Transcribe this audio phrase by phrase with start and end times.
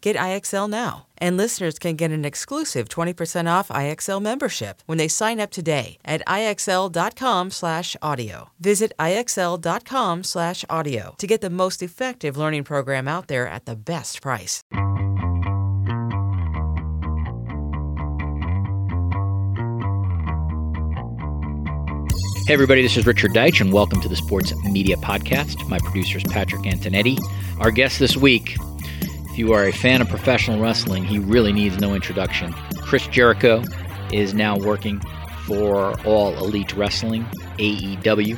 [0.00, 1.06] Get IXL now.
[1.18, 5.98] And listeners can get an exclusive 20% off IXL membership when they sign up today
[6.04, 8.50] at IXL.com/audio.
[8.58, 14.62] Visit IXL.com/audio to get the most effective learning program out there at the best price.
[22.46, 25.68] Hey, everybody, this is Richard Deitsch, and welcome to the Sports Media Podcast.
[25.68, 27.16] My producer is Patrick Antonetti.
[27.60, 28.56] Our guest this week,
[29.30, 32.52] if you are a fan of professional wrestling, he really needs no introduction.
[32.82, 33.62] Chris Jericho
[34.12, 35.00] is now working
[35.46, 37.24] for All Elite Wrestling,
[37.58, 38.36] AEW.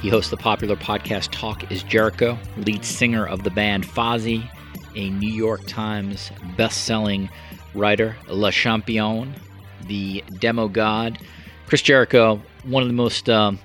[0.00, 4.50] He hosts the popular podcast Talk is Jericho, lead singer of the band Fozzy,
[4.96, 7.30] a New York Times best-selling
[7.74, 9.32] writer, Le Champion,
[9.86, 11.20] the demo god.
[11.66, 13.60] Chris Jericho, one of the most, um,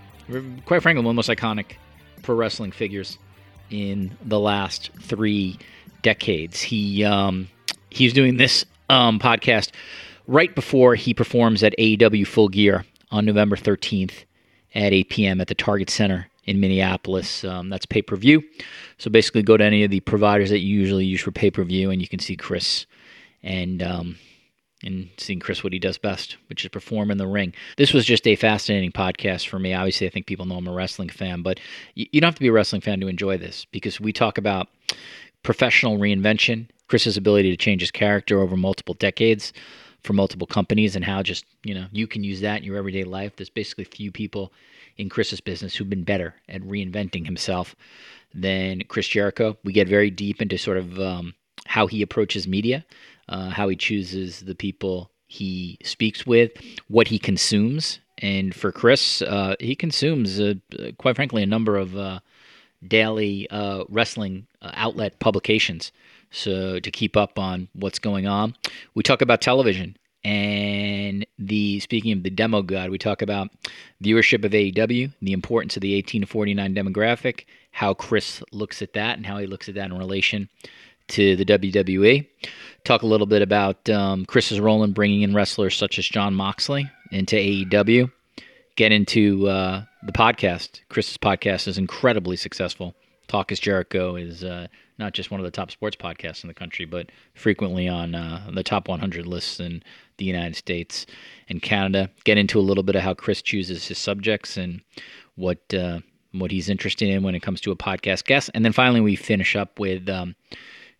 [0.65, 1.77] quite frankly, one of the most iconic
[2.21, 3.17] pro wrestling figures
[3.71, 5.57] in the last three
[6.01, 6.61] decades.
[6.61, 7.47] He um,
[7.89, 9.71] he's doing this um, podcast
[10.27, 14.25] right before he performs at AEW Full Gear on November 13th
[14.73, 15.41] at 8 p.m.
[15.41, 17.43] at the Target Center in Minneapolis.
[17.43, 18.43] Um, that's pay per view.
[18.97, 21.63] So basically, go to any of the providers that you usually use for pay per
[21.63, 22.85] view, and you can see Chris
[23.43, 24.17] and um,
[24.83, 27.53] and seeing Chris what he does best, which is perform in the ring.
[27.77, 29.73] This was just a fascinating podcast for me.
[29.73, 31.59] Obviously, I think people know I'm a wrestling fan, but
[31.95, 34.37] you, you don't have to be a wrestling fan to enjoy this because we talk
[34.37, 34.69] about
[35.43, 39.53] professional reinvention, Chris's ability to change his character over multiple decades
[40.03, 43.03] for multiple companies, and how just you know you can use that in your everyday
[43.03, 43.35] life.
[43.35, 44.51] There's basically few people
[44.97, 47.75] in Chris's business who've been better at reinventing himself
[48.33, 49.57] than Chris Jericho.
[49.63, 51.33] We get very deep into sort of um,
[51.65, 52.85] how he approaches media,
[53.29, 56.51] uh, how he chooses the people he speaks with,
[56.87, 57.99] what he consumes.
[58.17, 60.55] And for Chris, uh, he consumes, uh,
[60.97, 62.19] quite frankly, a number of uh,
[62.87, 65.91] daily uh, wrestling uh, outlet publications.
[66.31, 68.55] So to keep up on what's going on,
[68.95, 73.49] we talk about television and the speaking of the demo god, we talk about
[74.03, 78.93] viewership of AEW, the importance of the 18 to 49 demographic, how Chris looks at
[78.93, 80.47] that, and how he looks at that in relation
[81.09, 82.27] to the WWE.
[82.83, 86.35] Talk a little bit about um, Chris's role in bringing in wrestlers such as Jon
[86.35, 88.11] Moxley into AEW.
[88.75, 90.81] Get into uh, the podcast.
[90.89, 92.95] Chris's podcast is incredibly successful.
[93.27, 94.67] Talk is Jericho is uh,
[94.97, 98.49] not just one of the top sports podcasts in the country, but frequently on uh,
[98.53, 99.83] the top 100 lists in
[100.17, 101.05] the United States
[101.47, 102.09] and Canada.
[102.23, 104.81] Get into a little bit of how Chris chooses his subjects and
[105.35, 105.99] what uh,
[106.33, 108.49] what he's interested in when it comes to a podcast guest.
[108.53, 110.35] And then finally, we finish up with um,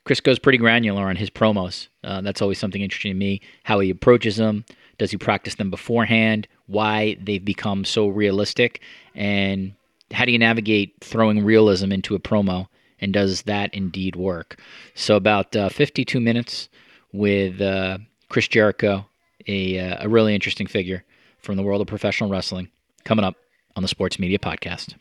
[0.04, 1.88] Chris goes pretty granular on his promos.
[2.04, 3.42] Uh, that's always something interesting to me.
[3.64, 4.66] How he approaches them.
[4.98, 6.48] Does he practice them beforehand?
[6.68, 8.82] Why they've become so realistic?
[9.16, 9.74] And
[10.12, 12.68] how do you navigate throwing realism into a promo?
[13.00, 14.60] And does that indeed work?
[14.94, 16.70] So, about uh, 52 minutes
[17.12, 17.98] with uh,
[18.30, 19.08] Chris Jericho,
[19.48, 21.04] a, uh, a really interesting figure
[21.40, 22.70] from the world of professional wrestling,
[23.04, 23.36] coming up
[23.76, 24.96] on the Sports Media Podcast.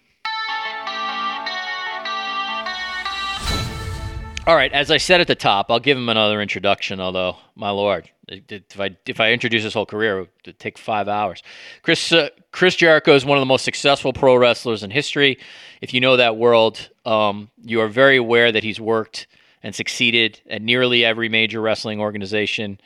[4.47, 6.99] All right, as I said at the top, I'll give him another introduction.
[6.99, 11.09] Although, my lord, if I if I introduce his whole career, it would take five
[11.09, 11.43] hours.
[11.83, 15.39] Chris uh, Chris Jericho is one of the most successful pro wrestlers in history.
[15.83, 19.27] If you know that world, um, you are very aware that he's worked
[19.63, 22.81] and succeeded at nearly every major wrestling organization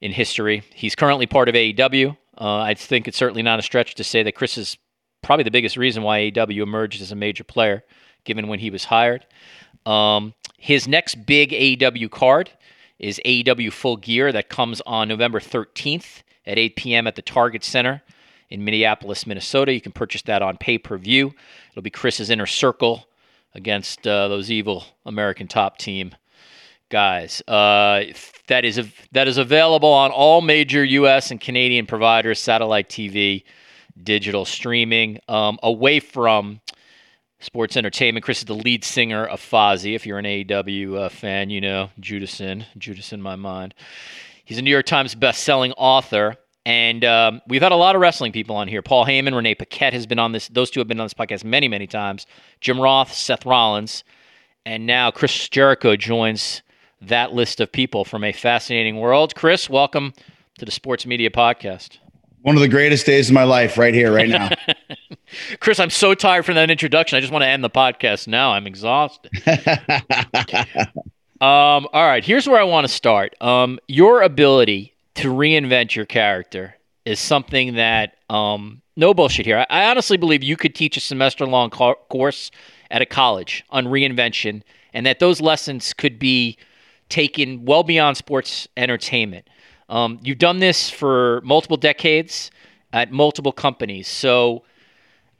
[0.00, 0.62] in history.
[0.72, 2.16] He's currently part of AEW.
[2.38, 4.78] Uh, I think it's certainly not a stretch to say that Chris is
[5.20, 7.82] probably the biggest reason why AEW emerged as a major player
[8.24, 9.24] given when he was hired.
[9.86, 12.50] Um, his next big AEW card
[12.98, 17.06] is AEW Full Gear that comes on November 13th at 8 p.m.
[17.06, 18.02] at the Target Center
[18.50, 19.72] in Minneapolis, Minnesota.
[19.72, 21.34] You can purchase that on pay per view.
[21.70, 23.06] It'll be Chris's Inner Circle
[23.54, 26.14] against uh, those evil American Top Team
[26.88, 27.42] guys.
[27.48, 28.04] Uh,
[28.48, 31.30] that is a, that is available on all major U.S.
[31.30, 33.44] and Canadian providers, satellite TV,
[34.02, 35.18] digital streaming.
[35.28, 36.60] Um, away from
[37.46, 39.94] sports entertainment, Chris is the lead singer of Fozzy.
[39.94, 43.72] If you're an AEW uh, fan, you know Judas in Judas in my mind.
[44.44, 46.36] He's a New York Times best-selling author.
[46.66, 48.82] And um, we've had a lot of wrestling people on here.
[48.82, 50.48] Paul Heyman, Renee Paquette has been on this.
[50.48, 52.26] Those two have been on this podcast many, many times.
[52.60, 54.02] Jim Ross, Seth Rollins,
[54.64, 56.62] and now Chris Jericho joins
[57.00, 59.36] that list of people from a fascinating world.
[59.36, 60.12] Chris, welcome
[60.58, 61.98] to the Sports Media Podcast.
[62.42, 64.50] One of the greatest days of my life, right here, right now.
[65.60, 67.16] Chris, I'm so tired from that introduction.
[67.16, 68.52] I just want to end the podcast now.
[68.52, 69.30] I'm exhausted.
[71.40, 73.34] um, all right, here's where I want to start.
[73.40, 79.64] Um, your ability to reinvent your character is something that um, no bullshit here.
[79.70, 82.50] I, I, honestly believe you could teach a semester long co- course
[82.90, 84.62] at a college on reinvention,
[84.92, 86.58] and that those lessons could be
[87.08, 89.48] taken well beyond sports entertainment.
[89.88, 92.50] Um, you've done this for multiple decades
[92.92, 94.08] at multiple companies.
[94.08, 94.64] So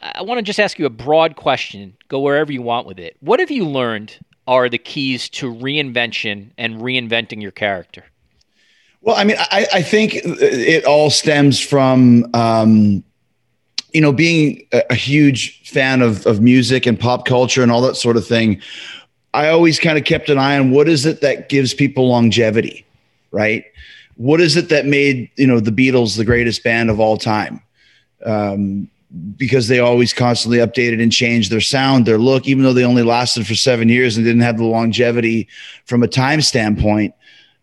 [0.01, 1.97] I want to just ask you a broad question.
[2.09, 3.17] Go wherever you want with it.
[3.21, 8.05] What have you learned are the keys to reinvention and reinventing your character?
[9.01, 13.05] Well, I mean, I, I think it all stems from, um,
[13.93, 17.81] you know, being a, a huge fan of, of music and pop culture and all
[17.83, 18.61] that sort of thing.
[19.33, 22.87] I always kind of kept an eye on what is it that gives people longevity,
[23.31, 23.65] right?
[24.17, 27.63] What is it that made you know the Beatles the greatest band of all time?
[28.25, 28.89] Um,
[29.37, 33.03] because they always constantly updated and changed their sound, their look, even though they only
[33.03, 35.49] lasted for seven years and didn't have the longevity
[35.85, 37.15] from a time standpoint.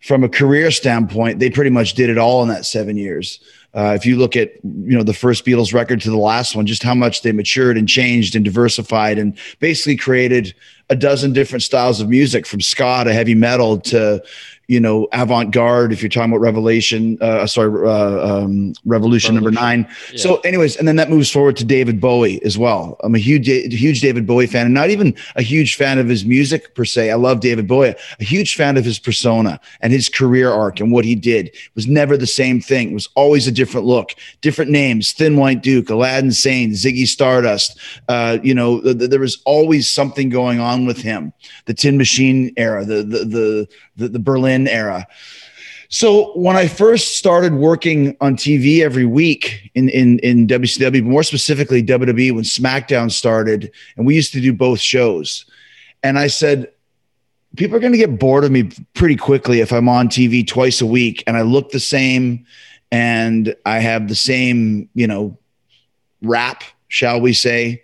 [0.01, 3.39] From a career standpoint, they pretty much did it all in that seven years.
[3.73, 6.65] Uh, if you look at you know the first Beatles record to the last one,
[6.65, 10.53] just how much they matured and changed and diversified and basically created
[10.89, 14.21] a dozen different styles of music from ska to heavy metal to
[14.67, 15.91] you know, avant-garde.
[15.91, 19.87] If you're talking about Revelation, uh, sorry, uh, um, Revolution, Revolution, number nine.
[20.11, 20.17] Yeah.
[20.17, 22.97] So, anyways, and then that moves forward to David Bowie as well.
[23.03, 26.25] I'm a huge, huge David Bowie fan, and not even a huge fan of his
[26.25, 27.11] music per se.
[27.11, 27.95] I love David Bowie.
[28.19, 31.47] A huge fan of his persona and his career arc and what he did.
[31.47, 32.91] It was never the same thing.
[32.91, 37.77] It was always a different look, different names: Thin White Duke, Aladdin Sane, Ziggy Stardust.
[38.07, 41.33] Uh, you know, th- th- there was always something going on with him.
[41.65, 45.07] The Tin Machine era, the the the the, the Berlin era.
[45.89, 51.21] So when I first started working on TV every week in, in, in WCW, more
[51.21, 55.45] specifically WWE, when SmackDown started, and we used to do both shows.
[56.01, 56.71] And I said,
[57.55, 60.81] people are going to get bored of me pretty quickly if I'm on TV twice
[60.81, 62.47] a week and I look the same
[62.91, 65.37] and I have the same, you know,
[66.23, 67.83] rap, shall we say.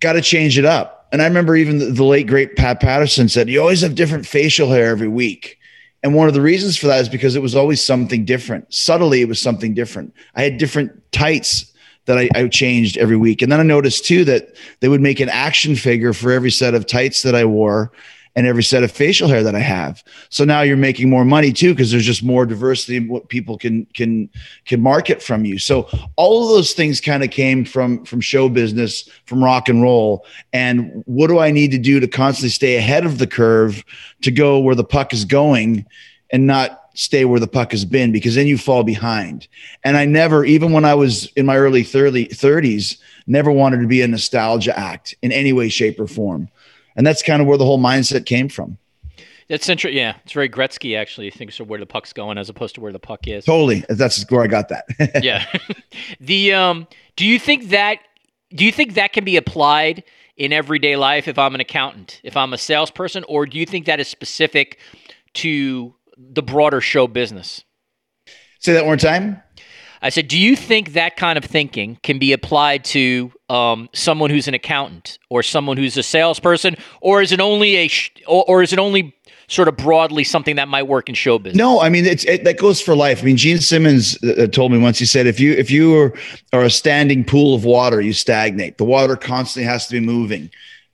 [0.00, 1.01] Got to change it up.
[1.12, 4.26] And I remember even the, the late great Pat Patterson said, "You always have different
[4.26, 5.58] facial hair every week."
[6.02, 8.72] And one of the reasons for that is because it was always something different.
[8.74, 10.12] Subtly, it was something different.
[10.34, 11.72] I had different tights
[12.06, 13.42] that I, I, changed every week.
[13.42, 16.74] And then I noticed too that they would make an action figure for every set
[16.74, 17.92] of tights that I wore
[18.34, 20.02] and every set of facial hair that I have.
[20.30, 23.58] So now you're making more money too because there's just more diversity in what people
[23.58, 24.30] can can
[24.64, 25.58] can market from you.
[25.58, 29.82] So all of those things kind of came from from show business, from rock and
[29.82, 30.24] roll.
[30.52, 33.84] And what do I need to do to constantly stay ahead of the curve
[34.22, 35.86] to go where the puck is going
[36.30, 39.48] and not stay where the puck has been because then you fall behind.
[39.82, 43.86] And I never, even when I was in my early 30, 30s, never wanted to
[43.86, 46.48] be a nostalgia act in any way, shape, or form
[46.96, 48.78] and that's kind of where the whole mindset came from.
[49.48, 49.98] That's interesting.
[49.98, 51.30] Yeah, it's very Gretzky actually.
[51.30, 53.44] Thinks of where the puck's going as opposed to where the puck is.
[53.44, 53.84] Totally.
[53.88, 54.86] That's where I got that.
[55.22, 55.44] yeah.
[56.20, 56.86] the um.
[57.16, 57.98] Do you think that?
[58.54, 60.04] Do you think that can be applied
[60.36, 61.28] in everyday life?
[61.28, 64.78] If I'm an accountant, if I'm a salesperson, or do you think that is specific
[65.34, 67.64] to the broader show business?
[68.58, 69.42] Say that one more time.
[70.02, 74.30] I said, do you think that kind of thinking can be applied to um, someone
[74.30, 78.44] who's an accountant or someone who's a salesperson, or is it only a, sh- or,
[78.48, 79.14] or, is it only
[79.46, 81.58] sort of broadly something that might work in show business?
[81.58, 83.22] No, I mean it's it, that goes for life.
[83.22, 84.98] I mean, Gene Simmons uh, uh, told me once.
[84.98, 86.14] He said, if you if you are,
[86.52, 88.78] are a standing pool of water, you stagnate.
[88.78, 90.50] The water constantly has to be moving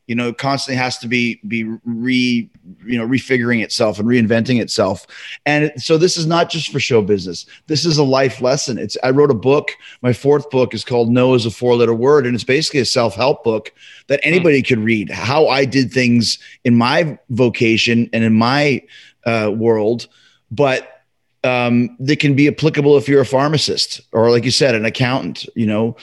[0.08, 2.50] you know constantly has to be be re
[2.84, 5.06] you know refiguring itself and reinventing itself.
[5.46, 7.46] And so this is not just for show business.
[7.66, 8.78] This is a life lesson.
[8.78, 9.70] It's i wrote a book.
[10.00, 12.26] My fourth book is called no is a four letter word.
[12.26, 13.72] And it's basically a self-help book
[14.08, 14.28] that hmm.
[14.28, 15.10] anybody could read.
[15.10, 18.82] How i did things in my vocation and in my
[19.24, 20.08] uh, world.
[20.50, 21.04] But
[21.44, 25.46] um, that can be applicable if you're a pharmacist or like you said an accountant
[25.54, 25.96] you know.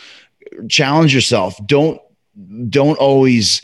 [0.69, 1.59] Challenge yourself.
[1.65, 1.99] Don't
[2.69, 3.61] don't always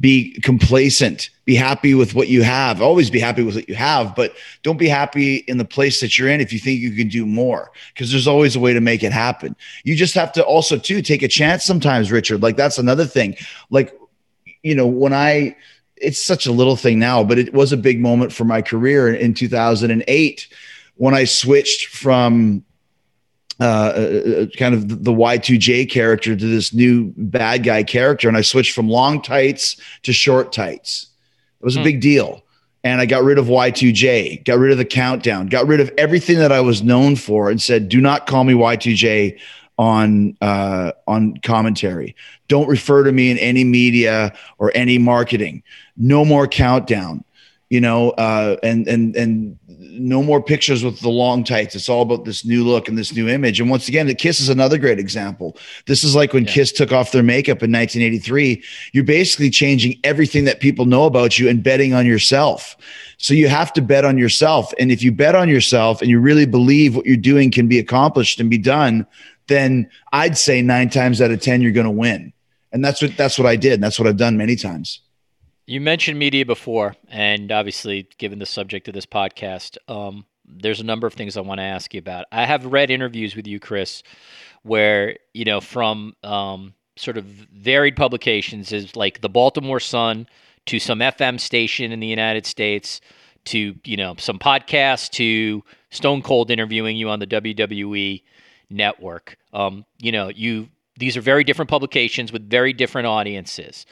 [0.00, 1.30] be complacent.
[1.44, 2.80] Be happy with what you have.
[2.80, 6.18] Always be happy with what you have but don't be happy in the place that
[6.18, 8.80] you're in if you think you can do more because there's always a way to
[8.80, 9.54] make it happen.
[9.84, 12.42] You just have to also too take a chance sometimes richard.
[12.42, 13.36] Like that's another thing.
[13.70, 13.94] Like
[14.64, 15.54] you know when i
[15.96, 19.14] it's such a little thing now but it was a big moment for my career
[19.14, 20.48] in 2008
[20.96, 22.64] when i switched from
[23.60, 28.26] uh, uh, uh, kind of the Y2J character to this new bad guy character.
[28.26, 31.06] And I switched from long tights to short tights.
[31.60, 31.84] It was a hmm.
[31.84, 32.42] big deal.
[32.82, 36.38] And I got rid of Y2J, got rid of the countdown, got rid of everything
[36.38, 39.38] that I was known for and said, do not call me Y2J
[39.78, 42.14] on uh, on commentary.
[42.48, 45.62] Don't refer to me in any media or any marketing.
[45.96, 47.24] No more countdown.
[47.74, 51.74] You know, uh, and and and no more pictures with the long tights.
[51.74, 53.58] It's all about this new look and this new image.
[53.58, 55.56] And once again, the Kiss is another great example.
[55.86, 56.52] This is like when yeah.
[56.52, 58.62] Kiss took off their makeup in 1983.
[58.92, 62.76] You're basically changing everything that people know about you and betting on yourself.
[63.16, 64.72] So you have to bet on yourself.
[64.78, 67.80] And if you bet on yourself and you really believe what you're doing can be
[67.80, 69.04] accomplished and be done,
[69.48, 72.32] then I'd say nine times out of 10, you're going to win.
[72.70, 73.74] And that's what, that's what I did.
[73.74, 75.00] And that's what I've done many times.
[75.66, 80.84] You mentioned media before, and obviously, given the subject of this podcast, um, there's a
[80.84, 82.26] number of things I want to ask you about.
[82.30, 84.02] I have read interviews with you, Chris,
[84.62, 90.26] where you know from um, sort of varied publications, is like the Baltimore Sun
[90.66, 93.00] to some FM station in the United States
[93.46, 98.22] to you know some podcast to Stone Cold interviewing you on the WWE
[98.68, 99.38] network.
[99.54, 100.68] Um, you know, you
[100.98, 103.86] these are very different publications with very different audiences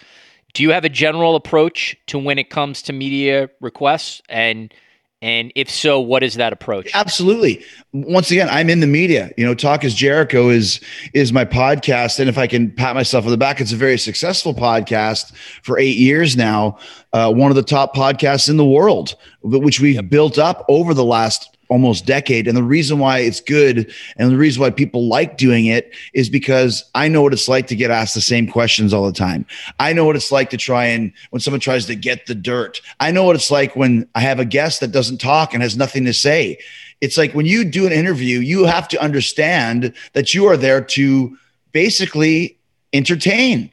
[0.54, 4.23] do you have a general approach to when it comes to media requests?
[4.28, 4.73] And
[5.21, 6.90] and if so what is that approach?
[6.94, 7.64] Absolutely.
[7.92, 9.30] Once again i'm in the media.
[9.37, 10.80] You know talk is jericho is
[11.14, 12.18] is my podcast.
[12.18, 15.78] And if i can pat myself on the back it's a very successful podcast for
[15.78, 16.78] eight years now
[17.12, 20.09] uh, one of the top podcasts in the world which we've yep.
[20.09, 22.47] built up over the last almost decade.
[22.47, 26.29] And the reason why it's good and the reason why people like doing it is
[26.29, 29.47] because I know what it's like to get asked the same questions all the time.
[29.81, 32.83] I know what it's like to try and when someone tries to get the dirt.
[33.00, 35.75] I know what it's like when I have a guest that doesn't talk and has
[35.75, 36.59] nothing to say.
[37.00, 40.83] It's like when you do an interview, you have to understand that you are there
[40.83, 41.37] to
[41.73, 42.59] basically
[42.93, 43.73] entertain.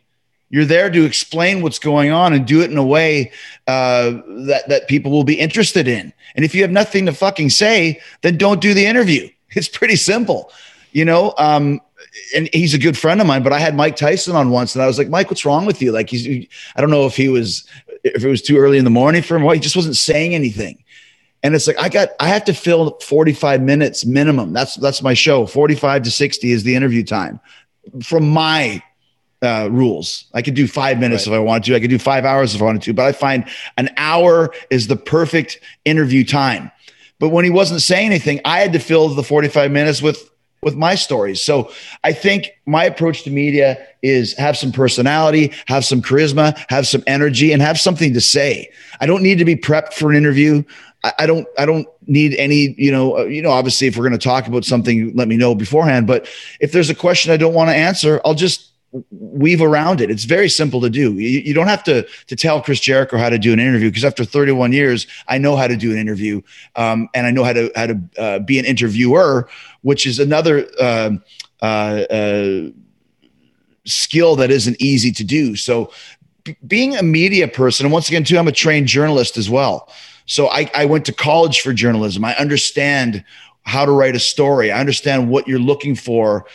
[0.49, 3.31] You're there to explain what's going on and do it in a way
[3.67, 4.11] uh,
[4.45, 6.11] that that people will be interested in.
[6.35, 9.29] And if you have nothing to fucking say, then don't do the interview.
[9.51, 10.51] It's pretty simple,
[10.91, 11.33] you know.
[11.39, 11.81] Um,
[12.35, 14.83] and he's a good friend of mine, but I had Mike Tyson on once, and
[14.83, 15.91] I was like, Mike, what's wrong with you?
[15.91, 17.67] Like, he's I don't know if he was
[18.03, 19.41] if it was too early in the morning for him.
[19.41, 20.83] Well, he just wasn't saying anything.
[21.41, 24.53] And it's like I got I have to fill 45 minutes minimum.
[24.53, 25.45] That's that's my show.
[25.45, 27.39] 45 to 60 is the interview time
[28.03, 28.83] from my
[29.41, 30.25] uh, rules.
[30.33, 31.33] I could do five minutes right.
[31.33, 31.75] if I wanted to.
[31.75, 32.93] I could do five hours if I wanted to.
[32.93, 33.45] But I find
[33.77, 36.71] an hour is the perfect interview time.
[37.19, 40.29] But when he wasn't saying anything, I had to fill the 45 minutes with
[40.61, 41.41] with my stories.
[41.41, 41.71] So
[42.03, 47.01] I think my approach to media is have some personality, have some charisma, have some
[47.07, 48.69] energy, and have something to say.
[48.99, 50.63] I don't need to be prepped for an interview.
[51.17, 54.19] I, don't I don't need any, you know, uh, you know, obviously if we're going
[54.19, 56.07] to talk about something, let me know beforehand.
[56.07, 56.27] But
[56.59, 58.69] if there's a question I don't want to answer, I'll just
[59.11, 60.09] weave around it.
[60.09, 61.13] It's very simple to do.
[61.13, 64.05] You, you, don't have to to tell Chris Jericho how to do an interview because
[64.05, 66.41] after 31 years, I know how to do an interview,
[66.75, 69.47] um, and I know how to how to uh, be an interviewer,
[69.81, 71.11] which is another uh,
[71.61, 72.69] uh, uh
[73.85, 75.55] skill that isn't easy to do.
[75.55, 75.91] So,
[76.43, 79.89] b- being a media person, and once again, too, I'm a trained journalist as well.
[80.29, 82.23] So I, I went to college for journalism.
[82.23, 83.25] I understand
[83.63, 84.71] how to write a story.
[84.71, 86.45] I understand what you're looking for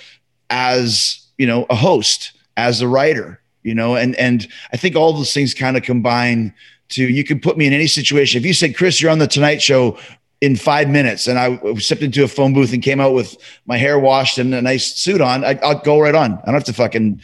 [0.48, 5.12] as you know a host as a writer you know and and i think all
[5.12, 6.54] those things kind of combine
[6.88, 8.38] to you can put me in any situation.
[8.38, 9.98] If you said chris you're on the tonight show
[10.40, 13.36] in five minutes and i stepped into a phone booth and came out with
[13.66, 16.34] my hair washed and a nice suit on I, will go right on.
[16.34, 17.20] I don't have to fucking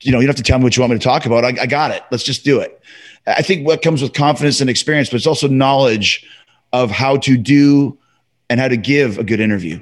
[0.00, 1.44] you know you don't have to tell me what you want me to talk about.
[1.44, 2.02] I, I got it.
[2.10, 2.80] Let's just do it.
[3.26, 6.26] I think what comes with confidence and experience but it's also knowledge
[6.72, 7.98] of how to do
[8.50, 9.80] and how to give a good interview.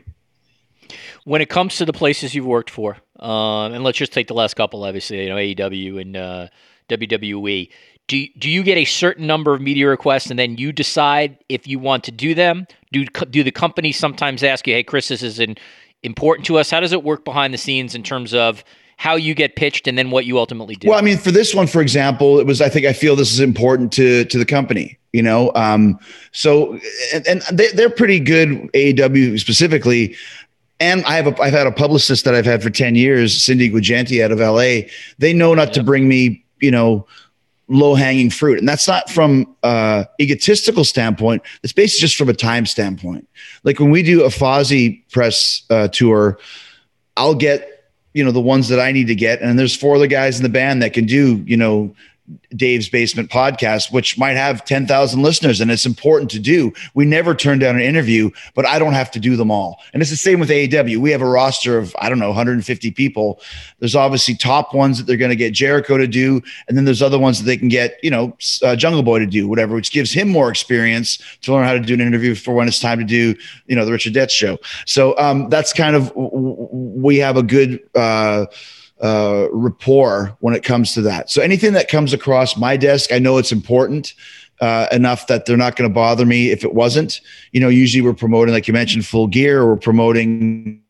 [1.24, 4.34] When it comes to the places you've worked for, um, and let's just take the
[4.34, 6.48] last couple, obviously, you know, AEW and uh,
[6.88, 7.70] WWE.
[8.08, 11.66] Do, do you get a certain number of media requests and then you decide if
[11.68, 12.66] you want to do them?
[12.92, 15.56] Do do the companies sometimes ask you, "Hey, Chris, this is an,
[16.02, 16.70] important to us"?
[16.70, 18.64] How does it work behind the scenes in terms of
[18.96, 20.88] how you get pitched and then what you ultimately do?
[20.88, 23.32] Well, I mean, for this one, for example, it was I think I feel this
[23.32, 24.98] is important to to the company.
[25.12, 25.98] You know, um,
[26.32, 26.78] so
[27.14, 28.48] and, and they, they're pretty good.
[28.72, 30.16] AEW specifically
[30.80, 33.70] and I have a, I've had a publicist that I've had for 10 years, Cindy
[33.70, 34.88] Guigenti out of LA.
[35.18, 37.06] They know not to bring me, you know,
[37.68, 38.58] low hanging fruit.
[38.58, 41.42] And that's not from uh egotistical standpoint.
[41.62, 43.28] It's basically just from a time standpoint.
[43.62, 46.38] Like when we do a Fozzy press uh, tour,
[47.16, 49.40] I'll get, you know, the ones that I need to get.
[49.40, 51.94] And there's four other guys in the band that can do, you know,
[52.54, 56.72] Dave's Basement podcast, which might have 10,000 listeners, and it's important to do.
[56.94, 59.80] We never turn down an interview, but I don't have to do them all.
[59.92, 60.98] And it's the same with AEW.
[60.98, 63.40] We have a roster of, I don't know, 150 people.
[63.78, 67.02] There's obviously top ones that they're going to get Jericho to do, and then there's
[67.02, 69.92] other ones that they can get, you know, uh, Jungle Boy to do, whatever, which
[69.92, 72.98] gives him more experience to learn how to do an interview for when it's time
[72.98, 73.34] to do,
[73.66, 74.58] you know, the Richard Deitsch show.
[74.86, 78.46] So um, that's kind of, we have a good, uh,
[79.02, 81.30] uh, rapport when it comes to that.
[81.30, 84.14] So anything that comes across my desk, I know it's important
[84.60, 87.20] uh, enough that they're not going to bother me if it wasn't.
[87.52, 90.82] You know, usually we're promoting, like you mentioned, full gear, or we're promoting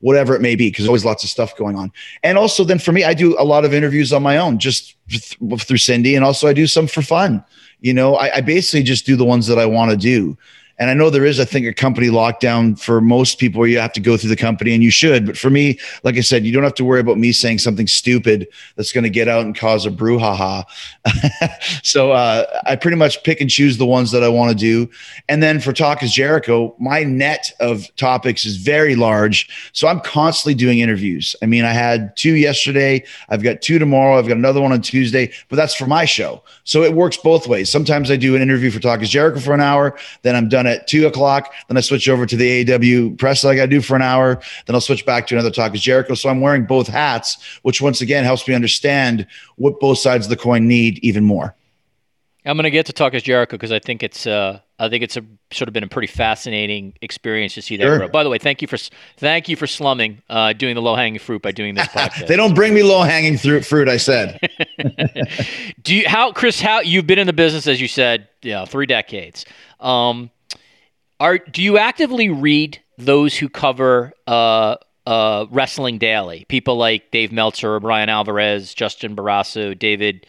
[0.00, 1.92] whatever it may be, because there's always lots of stuff going on.
[2.22, 4.96] And also, then for me, I do a lot of interviews on my own, just
[5.08, 7.44] th- through Cindy, and also I do some for fun.
[7.80, 10.36] You know, I, I basically just do the ones that I want to do.
[10.82, 13.78] And I know there is, I think, a company lockdown for most people where you
[13.78, 15.26] have to go through the company and you should.
[15.26, 17.86] But for me, like I said, you don't have to worry about me saying something
[17.86, 20.64] stupid that's going to get out and cause a brouhaha.
[21.84, 24.90] so uh, I pretty much pick and choose the ones that I want to do.
[25.28, 29.70] And then for Talk is Jericho, my net of topics is very large.
[29.72, 31.36] So I'm constantly doing interviews.
[31.42, 34.82] I mean, I had two yesterday, I've got two tomorrow, I've got another one on
[34.82, 36.42] Tuesday, but that's for my show.
[36.64, 37.70] So it works both ways.
[37.70, 40.71] Sometimes I do an interview for Talk is Jericho for an hour, then I'm done
[40.72, 41.52] at two o'clock.
[41.68, 44.40] Then I switch over to the AEW press like I do for an hour.
[44.66, 46.14] Then I'll switch back to another talk is Jericho.
[46.14, 49.26] So I'm wearing both hats, which once again helps me understand
[49.56, 51.54] what both sides of the coin need even more.
[52.44, 55.04] I'm going to get to talk as Jericho because I think it's uh, I think
[55.04, 57.98] it's a sort of been a pretty fascinating experience to see that Sure.
[57.98, 58.08] grow.
[58.08, 58.76] By the way, thank you for
[59.16, 62.26] thank you for slumming uh, doing the low hanging fruit by doing this podcast.
[62.26, 63.88] They don't bring me low hanging fruit.
[63.88, 64.40] I said.
[65.84, 68.66] Do you how Chris how you've been in the business as you said, you know,
[68.66, 69.46] three decades.
[69.78, 70.28] Um,
[71.22, 74.74] are do you actively read those who cover uh,
[75.06, 76.44] uh, wrestling daily?
[76.48, 80.26] People like Dave Meltzer, Bryan Alvarez, Justin Barrasso, David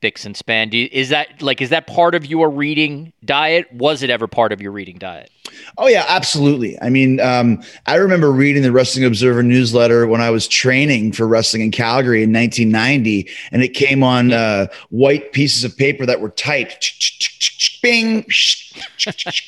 [0.00, 0.70] Bixenspan.
[0.70, 3.66] Do you, is that like is that part of your reading diet?
[3.72, 5.30] Was it ever part of your reading diet?
[5.78, 6.80] Oh yeah, absolutely.
[6.80, 11.26] I mean, um, I remember reading the Wrestling Observer newsletter when I was training for
[11.26, 16.20] wrestling in Calgary in 1990, and it came on uh, white pieces of paper that
[16.20, 16.92] were typed.
[17.82, 18.24] Bing,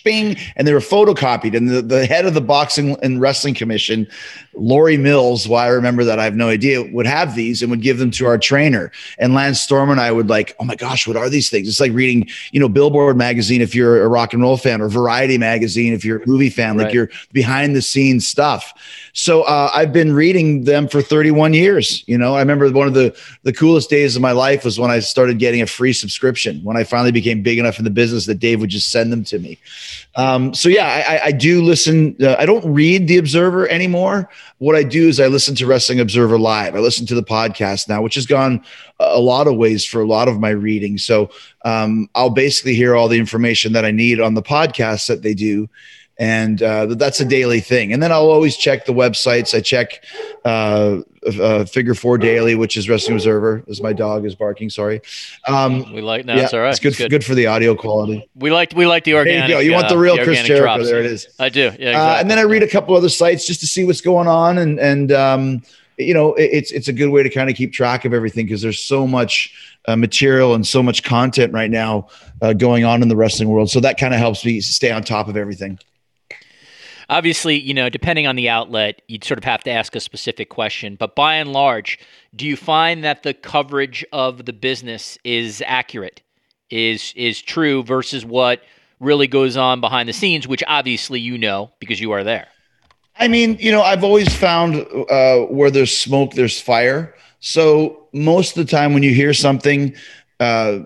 [0.05, 1.57] bing, and they were photocopied.
[1.57, 4.07] And the, the head of the Boxing and Wrestling Commission,
[4.55, 7.83] Lori Mills, why I remember that I have no idea, would have these and would
[7.83, 8.91] give them to our trainer.
[9.19, 11.69] And Lance Storm and I would like, oh my gosh, what are these things?
[11.69, 14.89] It's like reading, you know, Billboard magazine if you're a rock and roll fan, or
[14.89, 16.95] Variety magazine if you're a movie fan, like Right.
[16.95, 18.73] you're behind the scenes stuff.
[19.13, 22.05] So uh, I've been reading them for 31 years.
[22.07, 24.91] You know, I remember one of the the coolest days of my life was when
[24.91, 26.61] I started getting a free subscription.
[26.63, 29.25] When I finally became big enough in the business that Dave would just send them
[29.25, 29.59] to me.
[30.17, 32.17] Um, so yeah, I, I- do listen.
[32.21, 34.29] Uh, I don't read the Observer anymore.
[34.59, 36.75] What I do is I listen to Wrestling Observer live.
[36.75, 38.65] I listen to the podcast now, which has gone
[38.99, 40.99] a a lot of ways for a lot of my reading.
[40.99, 41.31] So
[41.65, 45.35] um, I'll basically hear all the information that I need on the podcast that they
[45.35, 45.69] do.
[46.21, 47.93] And uh, that's a daily thing.
[47.93, 49.57] And then I'll always check the websites.
[49.57, 50.03] I check
[50.45, 51.03] uh,
[51.41, 54.69] uh, Figure Four Daily, which is Wrestling Observer, as my dog is barking.
[54.69, 55.01] Sorry.
[55.47, 56.71] Um, We like no, yeah, it's all right.
[56.71, 57.25] It's good, It's good.
[57.25, 58.29] for the audio quality.
[58.35, 59.49] We like we like the There organic.
[59.49, 59.61] you go.
[59.61, 60.65] You want uh, the real Chris organic Jericho?
[60.65, 60.87] drops.
[60.91, 61.29] There it is.
[61.39, 61.61] I do.
[61.61, 61.69] Yeah.
[61.71, 61.95] Exactly.
[61.95, 64.59] Uh, and then I read a couple other sites just to see what's going on,
[64.59, 65.63] and and um,
[65.99, 68.47] you know, it, it's it's a good way to kind of keep track of everything
[68.47, 69.53] because there's so much
[69.87, 72.09] uh, material and so much content right now
[72.43, 73.71] uh, going on in the wrestling world.
[73.71, 75.79] So that kind of helps me stay on top of everything.
[77.09, 80.49] Obviously, you know, depending on the outlet, you'd sort of have to ask a specific
[80.49, 80.97] question.
[80.97, 81.99] But by and large,
[82.35, 86.23] do you find that the coverage of the business is accurate,
[86.71, 88.63] is is true versus what
[89.01, 92.49] really goes on behind the scenes, which obviously you know because you are there.
[93.21, 94.77] I mean, you know, I've always found
[95.11, 97.15] uh, where there's smoke, there's fire.
[97.41, 99.95] So most of the time, when you hear something,
[100.39, 100.81] uh,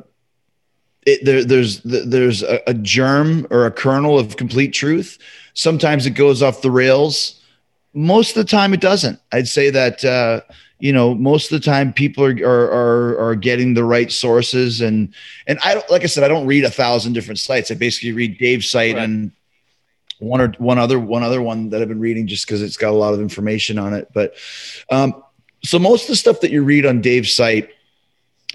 [1.04, 5.18] it, there, there's there's a, a germ or a kernel of complete truth.
[5.54, 7.40] Sometimes it goes off the rails.
[7.94, 9.18] Most of the time, it doesn't.
[9.32, 10.40] I'd say that uh,
[10.82, 14.80] you know, most of the time people are, are, are, are getting the right sources.
[14.80, 15.14] And,
[15.46, 17.70] and I don't, like I said, I don't read a thousand different sites.
[17.70, 19.04] I basically read Dave's site right.
[19.04, 19.30] and
[20.18, 22.90] one or one other, one other one that I've been reading just cause it's got
[22.90, 24.08] a lot of information on it.
[24.12, 24.34] But,
[24.90, 25.22] um,
[25.62, 27.70] so most of the stuff that you read on Dave's site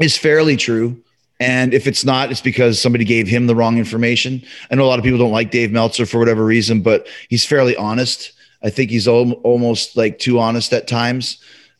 [0.02, 1.02] is fairly true.
[1.40, 4.44] And if it's not, it's because somebody gave him the wrong information.
[4.72, 7.46] I know a lot of people don't like Dave Meltzer for whatever reason, but he's
[7.46, 8.32] fairly honest.
[8.64, 11.38] I think he's al- almost like too honest at times.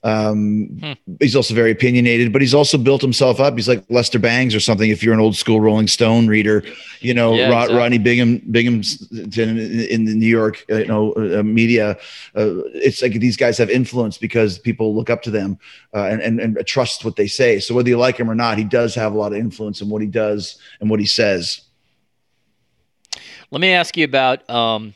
[0.08, 0.94] Um, hmm.
[1.20, 3.56] He's also very opinionated, but he's also built himself up.
[3.56, 4.90] He's like Lester Bangs or something.
[4.90, 6.64] If you're an old school Rolling Stone reader,
[7.02, 7.78] you know yeah, Rod, exactly.
[7.78, 11.98] Rodney Bingham, Binghamton in the New York, uh, you know, uh, media.
[12.34, 15.60] Uh, it's like these guys have influence because people look up to them
[15.94, 17.60] uh, and, and and trust what they say.
[17.60, 19.90] So whether you like him or not, he does have a lot of influence in
[19.90, 21.62] what he does and what he says.
[23.52, 24.94] Let me ask you about um,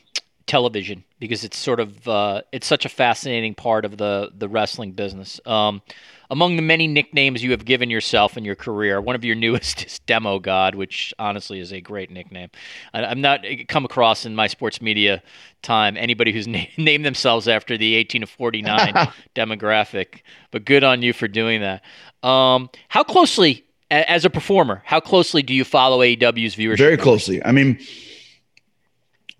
[0.52, 4.92] television because it's sort of uh, it's such a fascinating part of the the wrestling
[4.92, 5.40] business.
[5.46, 5.80] Um,
[6.28, 9.86] among the many nicknames you have given yourself in your career, one of your newest
[9.86, 12.50] is Demo God, which honestly is a great nickname.
[12.92, 15.22] I, am not come across in my sports media
[15.62, 18.92] time anybody who's na- named themselves after the 18 to 49
[19.34, 21.82] demographic, but good on you for doing that.
[22.22, 26.76] Um, how closely, as a performer, how closely do you follow AEW's viewership?
[26.76, 27.42] Very closely.
[27.42, 27.78] I mean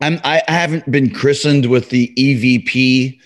[0.02, 3.20] I'm, I haven't been christened with the EVP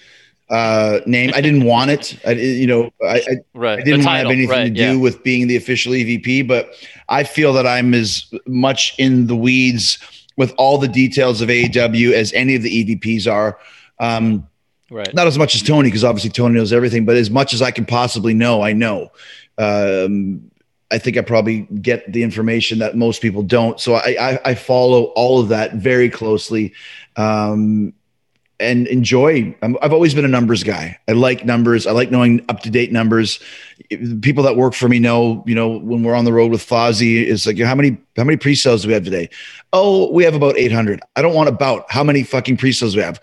[0.51, 1.33] uh, name.
[1.35, 2.19] I didn't want it.
[2.27, 3.79] I, you know, I, I, right.
[3.79, 4.97] I didn't want to have anything right, to do yeah.
[4.97, 6.75] with being the official EVP, but
[7.09, 9.99] I feel that I'm as much in the weeds
[10.37, 13.59] with all the details of AEW as any of the EVPs are.
[13.99, 14.47] Um,
[14.91, 15.12] right.
[15.15, 17.71] Not as much as Tony, because obviously Tony knows everything, but as much as I
[17.71, 19.11] can possibly know, I know.
[19.59, 20.51] Um,
[20.90, 23.81] I think I probably get the information that most people don't.
[23.81, 26.72] So I, I, I follow all of that very closely,
[27.16, 27.92] um,
[28.59, 29.55] and enjoy.
[29.62, 30.99] i have always been a numbers guy.
[31.09, 31.87] I like numbers.
[31.87, 33.38] I like knowing up to date numbers.
[34.22, 37.20] People that work for me know, you know, when we're on the road with Fozzy,
[37.20, 39.29] it's like how many how many pre-sales do we have today?
[39.75, 41.03] Oh, we have about eight hundred.
[41.16, 43.20] I don't want about how many fucking pre-sales we have.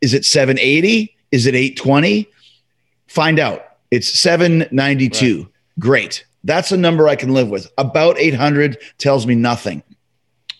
[0.00, 1.16] Is it seven eighty?
[1.30, 2.28] Is it eight twenty?
[3.06, 3.64] Find out.
[3.92, 5.42] It's seven ninety two.
[5.42, 5.48] Right.
[5.78, 7.70] Great that's a number I can live with.
[7.78, 9.82] About 800 tells me nothing.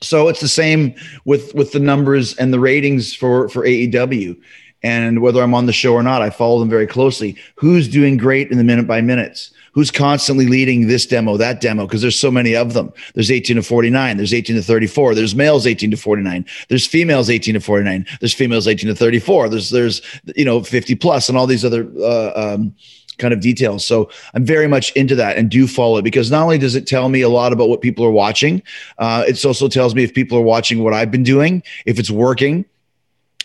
[0.03, 0.94] So it's the same
[1.25, 4.37] with with the numbers and the ratings for for AEW.
[4.83, 7.37] And whether I'm on the show or not, I follow them very closely.
[7.55, 9.51] Who's doing great in the minute by minutes?
[9.73, 11.87] Who's constantly leading this demo, that demo?
[11.87, 12.92] Because there's so many of them.
[13.14, 14.16] There's 18 to 49.
[14.18, 15.14] There's 18 to 34.
[15.14, 16.44] There's males 18 to 49.
[16.68, 18.07] There's females 18 to 49.
[18.20, 19.49] There's females 18 to 34.
[19.49, 20.03] There's there's
[20.37, 22.75] you know 50 plus and all these other uh, um,
[23.18, 23.85] kind of details.
[23.85, 26.87] So I'm very much into that and do follow it because not only does it
[26.87, 28.62] tell me a lot about what people are watching,
[28.98, 32.11] uh, it also tells me if people are watching what I've been doing, if it's
[32.11, 32.64] working.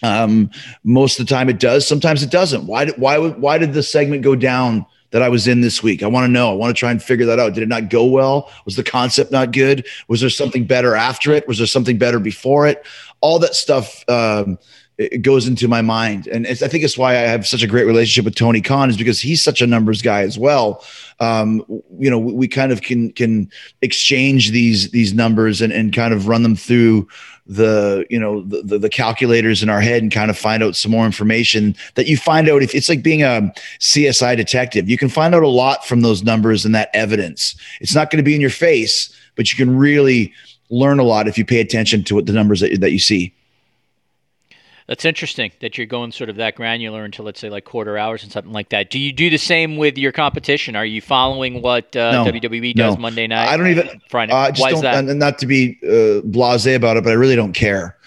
[0.01, 0.49] Um,
[0.83, 1.85] most of the time it does.
[1.87, 2.67] Sometimes it doesn't.
[2.67, 4.85] Why did why why did the segment go down?
[5.11, 6.03] that I was in this week?
[6.03, 6.51] I want to know.
[6.51, 7.53] I want to try and figure that out.
[7.53, 8.51] Did it not go well?
[8.65, 9.87] Was the concept not good?
[10.07, 11.47] Was there something better after it?
[11.47, 12.85] Was there something better before it?
[13.21, 14.59] All that stuff um,
[14.99, 16.27] it goes into my mind.
[16.27, 18.97] And I think it's why I have such a great relationship with Tony Khan is
[18.97, 20.83] because he's such a numbers guy as well.
[21.21, 21.63] Um,
[21.97, 23.49] you know, we kind of can can
[23.81, 27.07] exchange these these numbers and, and kind of run them through
[27.45, 30.75] the you know the, the, the calculators in our head and kind of find out
[30.75, 34.89] some more information that you find out if it's like being a CSI detective.
[34.89, 37.55] You can find out a lot from those numbers and that evidence.
[37.79, 40.33] It's not going to be in your face, but you can really
[40.69, 43.33] learn a lot if you pay attention to what the numbers that, that you see.
[44.89, 48.23] That's interesting that you're going sort of that granular into let's say like quarter hours
[48.23, 48.89] and something like that.
[48.89, 50.75] Do you do the same with your competition?
[50.75, 53.01] Are you following what uh, no, WWE does no.
[53.01, 53.49] Monday night?
[53.49, 54.33] I don't even Friday.
[54.33, 55.07] Uh, Why is that?
[55.07, 57.97] And not to be uh, blasé about it, but I really don't care.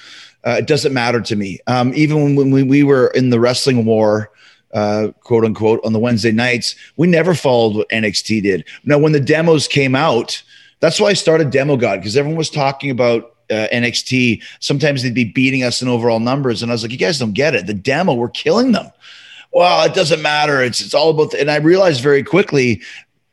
[0.45, 1.61] Uh, it doesn't matter to me.
[1.69, 4.33] Um, even when, when we were in the wrestling war,
[4.75, 8.65] uh, quote unquote, on the Wednesday nights, we never followed what NXT did.
[8.85, 10.43] Now, when the demos came out,
[10.81, 15.15] that's why I started Demo God because everyone was talking about uh, NXT, sometimes they'd
[15.15, 16.63] be beating us in overall numbers.
[16.63, 17.67] And I was like, you guys don't get it.
[17.67, 18.91] The demo, we're killing them.
[19.53, 20.63] Well, it doesn't matter.
[20.63, 21.33] It's it's all about.
[21.33, 22.81] The, and I realized very quickly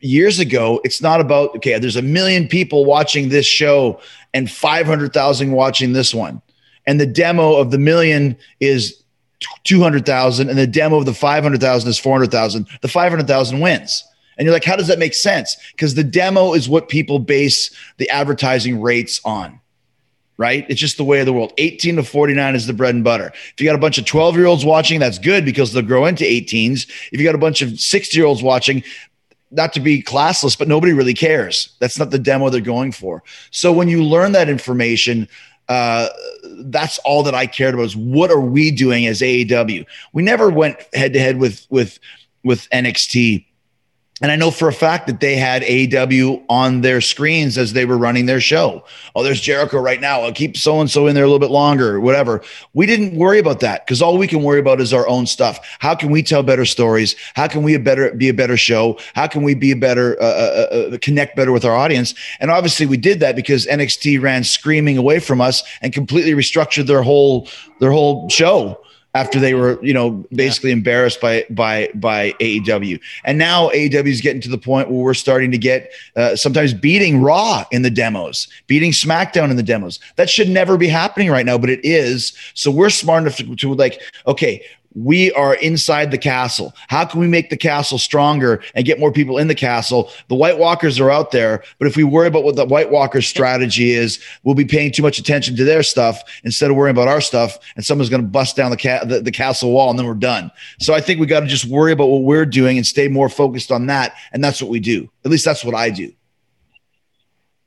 [0.02, 1.80] years ago, it's not about okay.
[1.80, 4.02] There's a million people watching this show
[4.34, 6.42] and five hundred thousand watching this one,
[6.86, 9.02] and the demo of the million is
[9.64, 12.68] two hundred thousand, and the demo of the five hundred thousand is four hundred thousand.
[12.82, 14.04] The five hundred thousand wins.
[14.38, 15.58] And you're like, how does that make sense?
[15.72, 19.59] Because the demo is what people base the advertising rates on
[20.40, 20.66] right?
[20.70, 21.52] It's just the way of the world.
[21.58, 23.34] 18 to 49 is the bread and butter.
[23.34, 26.06] If you got a bunch of 12 year olds watching, that's good because they'll grow
[26.06, 26.90] into 18s.
[27.12, 28.82] If you got a bunch of 60 year olds watching,
[29.52, 31.76] not to be classless, but nobody really cares.
[31.80, 33.22] That's not the demo they're going for.
[33.52, 35.28] So when you learn that information,
[35.68, 36.08] uh,
[36.62, 39.86] that's all that I cared about is what are we doing as AEW?
[40.14, 42.00] We never went head to head with with
[42.46, 43.46] with NXT
[44.22, 47.86] And I know for a fact that they had AW on their screens as they
[47.86, 48.84] were running their show.
[49.16, 50.22] Oh, there's Jericho right now.
[50.22, 52.42] I'll keep so and so in there a little bit longer, whatever.
[52.74, 55.60] We didn't worry about that because all we can worry about is our own stuff.
[55.80, 57.16] How can we tell better stories?
[57.36, 59.00] How can we a better be a better show?
[59.14, 62.14] How can we be a better uh, uh, uh, uh connect better with our audience?
[62.42, 66.88] And obviously, we did that because NXT ran screaming away from us and completely restructured
[66.88, 67.48] their whole
[67.80, 68.82] their whole show
[69.16, 70.78] after they were, you know, basically yeah.
[70.78, 73.00] embarrassed by by by AEW.
[73.26, 76.74] And now AEW is getting to the point where we're starting to get uh, sometimes
[76.74, 80.00] beating Raw in the demos, beating SmackDown in the demos.
[80.16, 82.34] That should never be happening right now, but it is.
[82.54, 84.64] So we're smart enough to, to like, okay,
[84.96, 86.74] we are inside the castle.
[86.88, 90.12] How can we make the castle stronger and get more people in the castle?
[90.28, 93.28] The White Walkers are out there, but if we worry about what the White Walkers'
[93.28, 97.08] strategy is, we'll be paying too much attention to their stuff instead of worrying about
[97.08, 97.60] our stuff.
[97.76, 100.14] And someone's going to bust down the, ca- the, the castle wall, and then we're
[100.16, 100.52] done.
[100.80, 103.30] So I think we got to just worry about what we're doing and stay more
[103.30, 104.16] focused on that.
[104.32, 105.10] And that's what we do.
[105.24, 106.12] At least that's what I do.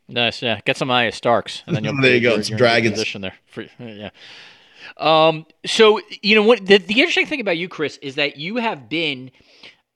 [0.08, 0.60] Nice, yeah.
[0.64, 2.34] Get some Arya Starks, and then you'll there you go.
[2.34, 3.34] It's dragons position there.
[3.46, 4.10] For, yeah.
[4.96, 8.56] Um, so you know what the, the interesting thing about you, Chris, is that you
[8.56, 9.30] have been,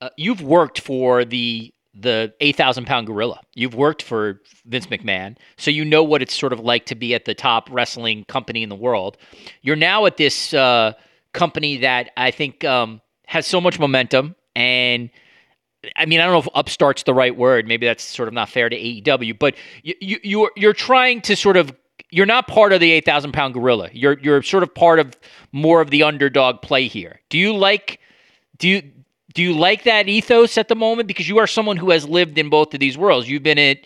[0.01, 3.41] uh, you've worked for the the eight thousand pound gorilla.
[3.55, 7.15] You've worked for Vince McMahon, so you know what it's sort of like to be
[7.15, 9.17] at the top wrestling company in the world.
[9.63, 10.93] You're now at this uh,
[11.33, 15.11] company that I think um, has so much momentum and.
[15.95, 17.69] I mean, I don't know if upstart's the right word.
[17.69, 21.37] Maybe that's sort of not fair to AEW, but you, you you're you're trying to
[21.37, 21.73] sort of
[22.11, 23.89] you're not part of the 8,000 pound gorilla.
[23.93, 25.17] You're you're sort of part of
[25.53, 27.21] more of the underdog play here.
[27.29, 28.01] Do you like
[28.59, 28.83] do you
[29.35, 32.39] do you like that ethos at the moment because you are someone who has lived
[32.39, 33.29] in both of these worlds.
[33.29, 33.79] You've been at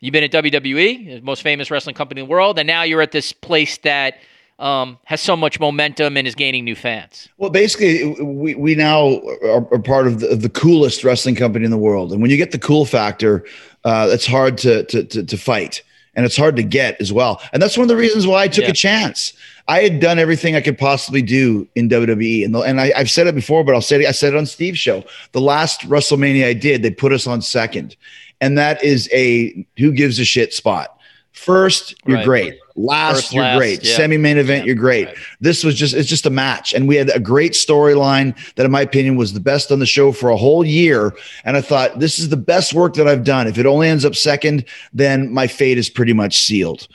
[0.00, 3.02] you've been at WWE, the most famous wrestling company in the world, and now you're
[3.02, 4.18] at this place that
[4.58, 7.30] um, has so much momentum and is gaining new fans.
[7.38, 11.70] Well, basically, we, we now are, are part of the, the, coolest wrestling company in
[11.70, 13.42] the world, and when you get the cool factor,
[13.84, 15.82] uh, it's hard to, to, to, to fight
[16.14, 17.40] and it's hard to get as well.
[17.52, 18.70] And that's one of the reasons why I took yeah.
[18.70, 19.32] a chance.
[19.68, 23.10] I had done everything I could possibly do in WWE, and the, and I, have
[23.10, 24.06] said it before, but I'll say it.
[24.06, 25.04] I said it on Steve's show.
[25.32, 27.96] The last WrestleMania I did, they put us on second,
[28.40, 30.98] and that is a who gives a shit spot.
[31.44, 32.24] First, you're right.
[32.26, 32.58] great.
[32.76, 33.82] Last, First, you're last, great.
[33.82, 33.96] Yeah.
[33.96, 34.66] Semi main event, yeah.
[34.66, 35.06] you're great.
[35.06, 35.16] Right.
[35.40, 36.74] This was just, it's just a match.
[36.74, 39.86] And we had a great storyline that, in my opinion, was the best on the
[39.86, 41.14] show for a whole year.
[41.44, 43.46] And I thought, this is the best work that I've done.
[43.46, 46.86] If it only ends up second, then my fate is pretty much sealed.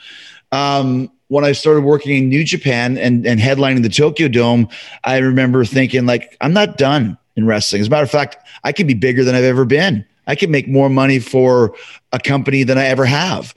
[0.52, 4.68] Um, when I started working in New Japan and, and headlining the Tokyo Dome,
[5.02, 7.80] I remember thinking, like, I'm not done in wrestling.
[7.80, 10.04] As a matter of fact, I could be bigger than I've ever been.
[10.28, 11.74] I could make more money for
[12.12, 13.54] a company than I ever have.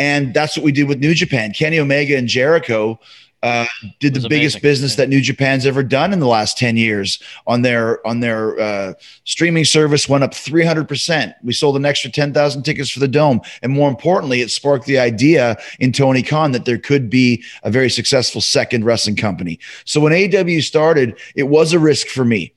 [0.00, 1.52] And that's what we did with New Japan.
[1.52, 2.98] Kenny Omega and Jericho
[3.42, 3.66] uh,
[4.00, 4.60] did the biggest amazing.
[4.60, 8.58] business that New Japan's ever done in the last 10 years on their on their
[8.58, 11.34] uh, streaming service went up 300%.
[11.42, 14.98] We sold an extra 10,000 tickets for the dome and more importantly it sparked the
[14.98, 19.58] idea in Tony Khan that there could be a very successful second wrestling company.
[19.84, 22.52] So when AW started, it was a risk for me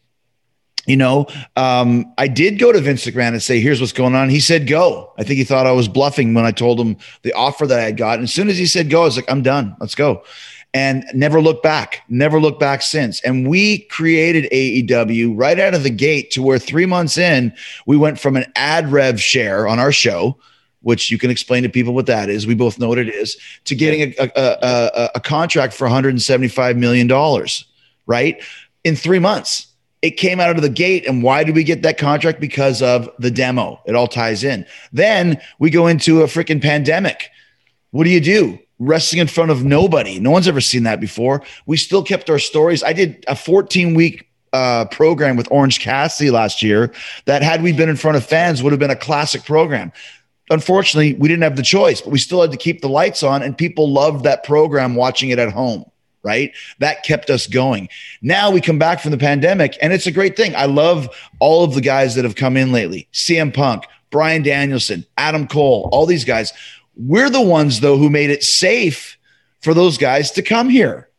[0.86, 4.30] you know, um, I did go to Vince McMahon and say, here's what's going on.
[4.30, 5.14] He said, go.
[5.18, 7.84] I think he thought I was bluffing when I told him the offer that I
[7.84, 8.16] had got.
[8.16, 9.76] And as soon as he said go, I was like, I'm done.
[9.80, 10.24] Let's go.
[10.74, 13.22] And never look back, never look back since.
[13.22, 17.54] And we created AEW right out of the gate to where three months in,
[17.86, 20.36] we went from an ad rev share on our show,
[20.82, 22.48] which you can explain to people what that is.
[22.48, 26.76] We both know what it is, to getting a, a, a, a contract for $175
[26.76, 27.08] million,
[28.08, 28.44] right?
[28.84, 29.73] In three months
[30.04, 31.08] it came out of the gate.
[31.08, 32.42] And why did we get that contract?
[32.42, 33.82] Because of the demo.
[33.86, 34.66] It all ties in.
[34.92, 37.32] Then we go into a freaking pandemic.
[37.92, 38.60] What do you do?
[38.80, 40.20] Wrestling in front of nobody.
[40.20, 41.42] No one's ever seen that before.
[41.66, 42.84] We still kept our stories.
[42.84, 46.92] I did a 14 week uh, program with Orange Cassidy last year
[47.26, 49.94] that, had we been in front of fans, would have been a classic program.
[50.50, 53.42] Unfortunately, we didn't have the choice, but we still had to keep the lights on,
[53.42, 55.86] and people loved that program watching it at home
[56.24, 56.52] right?
[56.80, 57.90] That kept us going.
[58.22, 60.56] Now we come back from the pandemic and it's a great thing.
[60.56, 61.10] I love
[61.40, 65.90] all of the guys that have come in lately CM Punk, Bryan Danielson, Adam Cole,
[65.92, 66.54] all these guys.
[66.96, 69.18] We're the ones, though, who made it safe
[69.62, 71.10] for those guys to come here.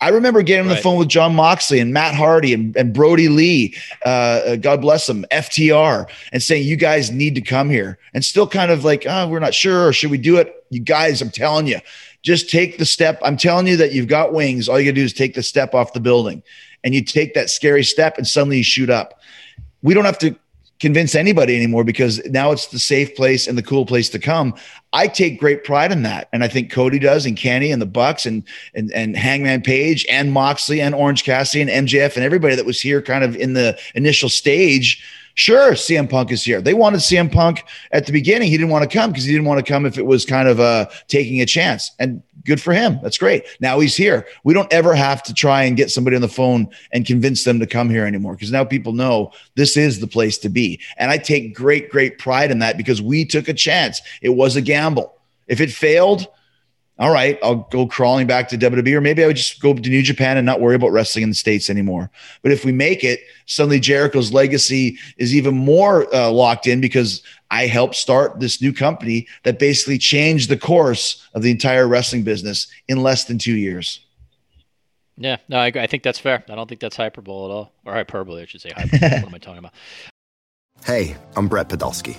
[0.00, 3.28] I remember getting on the phone with Jon Moxley and Matt Hardy and, and Brodie
[3.28, 7.98] Lee, uh, uh God bless them, FTR, and saying, You guys need to come here.
[8.12, 10.62] And still kind of like, oh, we're not sure, or should we do it?
[10.68, 11.78] You guys, I'm telling you,
[12.24, 13.20] just take the step.
[13.22, 14.68] I'm telling you that you've got wings.
[14.68, 16.42] All you gotta do is take the step off the building
[16.82, 19.20] and you take that scary step and suddenly you shoot up.
[19.82, 20.34] We don't have to
[20.80, 24.54] convince anybody anymore because now it's the safe place and the cool place to come.
[24.92, 26.28] I take great pride in that.
[26.32, 28.42] And I think Cody does and Kenny and the Bucks and
[28.74, 32.80] and and Hangman Page and Moxley and Orange Cassidy and MJF and everybody that was
[32.80, 35.02] here kind of in the initial stage
[35.34, 36.60] Sure, CM Punk is here.
[36.60, 38.48] They wanted CM Punk at the beginning.
[38.48, 40.48] He didn't want to come because he didn't want to come if it was kind
[40.48, 41.90] of uh, taking a chance.
[41.98, 43.00] And good for him.
[43.02, 43.44] That's great.
[43.58, 44.26] Now he's here.
[44.44, 47.58] We don't ever have to try and get somebody on the phone and convince them
[47.58, 50.80] to come here anymore because now people know this is the place to be.
[50.98, 54.02] And I take great, great pride in that because we took a chance.
[54.22, 55.18] It was a gamble.
[55.48, 56.28] If it failed,
[56.98, 59.90] all right, I'll go crawling back to WWE, or maybe I would just go to
[59.90, 62.08] New Japan and not worry about wrestling in the States anymore.
[62.42, 67.20] But if we make it, suddenly Jericho's legacy is even more uh, locked in because
[67.50, 72.22] I helped start this new company that basically changed the course of the entire wrestling
[72.22, 73.98] business in less than two years.
[75.16, 76.44] Yeah, no, I, I think that's fair.
[76.48, 78.70] I don't think that's hyperbole at all, or hyperbole, I should say.
[78.70, 79.10] Hyperbole.
[79.20, 79.74] what am I talking about?
[80.84, 82.18] Hey, I'm Brett Podolsky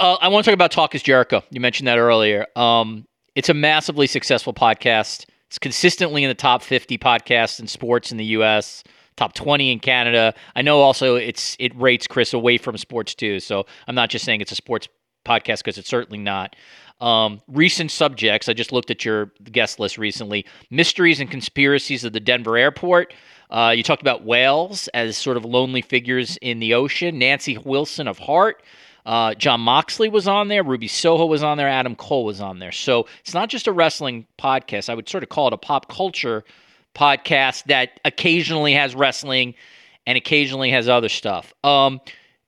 [0.00, 1.42] uh, I want to talk about Talk is Jericho.
[1.50, 2.46] You mentioned that earlier.
[2.56, 5.26] Um, it's a massively successful podcast.
[5.48, 8.82] It's consistently in the top 50 podcasts in sports in the U.S.,
[9.16, 10.34] top 20 in Canada.
[10.56, 13.40] I know also it's it rates Chris away from sports too.
[13.40, 14.88] So I'm not just saying it's a sports
[15.26, 16.56] podcast because it's certainly not.
[17.00, 18.48] Um, recent subjects.
[18.48, 20.46] I just looked at your guest list recently.
[20.70, 23.12] Mysteries and conspiracies of the Denver airport.
[23.50, 27.18] Uh, you talked about whales as sort of lonely figures in the ocean.
[27.18, 28.62] Nancy Wilson of Heart.
[29.06, 30.62] Uh, Jon Moxley was on there.
[30.62, 31.68] Ruby Soho was on there.
[31.68, 32.72] Adam Cole was on there.
[32.72, 34.88] So it's not just a wrestling podcast.
[34.88, 36.44] I would sort of call it a pop culture
[36.94, 39.54] podcast that occasionally has wrestling
[40.06, 41.54] and occasionally has other stuff.
[41.64, 42.00] Um,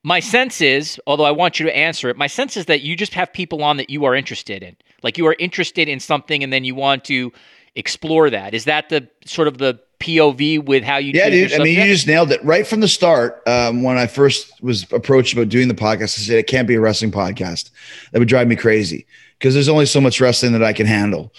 [0.02, 2.96] my sense is, although I want you to answer it, my sense is that you
[2.96, 4.76] just have people on that you are interested in.
[5.02, 7.32] Like you are interested in something and then you want to
[7.74, 8.54] explore that.
[8.54, 11.12] Is that the sort of the POV with how you?
[11.14, 11.52] Yeah, dude.
[11.52, 13.42] I mean, you just nailed it right from the start.
[13.46, 16.74] Um, when I first was approached about doing the podcast, I said it can't be
[16.74, 17.70] a wrestling podcast.
[18.10, 19.06] That would drive me crazy
[19.38, 21.32] because there's only so much wrestling that I can handle,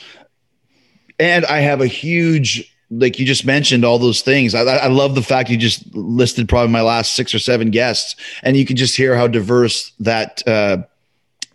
[1.20, 2.70] and I have a huge.
[2.90, 4.54] Like you just mentioned, all those things.
[4.54, 8.16] I, I love the fact you just listed probably my last six or seven guests,
[8.44, 10.84] and you can just hear how diverse that uh,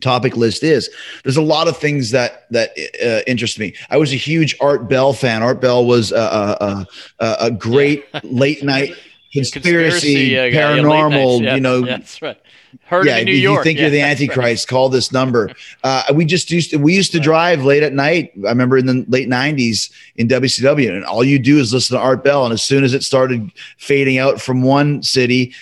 [0.00, 0.90] topic list is.
[1.22, 2.70] There's a lot of things that that
[3.04, 3.74] uh, interest me.
[3.90, 5.42] I was a huge Art Bell fan.
[5.42, 6.86] Art Bell was a, a,
[7.18, 8.94] a, a great late night
[9.32, 11.42] conspiracy, conspiracy uh, paranormal.
[11.42, 12.40] Yeah, you know, yeah, that's right.
[12.84, 13.58] Heard yeah, in New York.
[13.58, 14.70] You think yeah, you're the Antichrist?
[14.70, 14.74] Right.
[14.74, 15.50] Call this number.
[15.84, 18.32] Uh, we just used to we used to drive late at night.
[18.44, 22.02] I remember in the late '90s in WCW, and all you do is listen to
[22.02, 22.44] Art Bell.
[22.44, 25.54] And as soon as it started fading out from one city,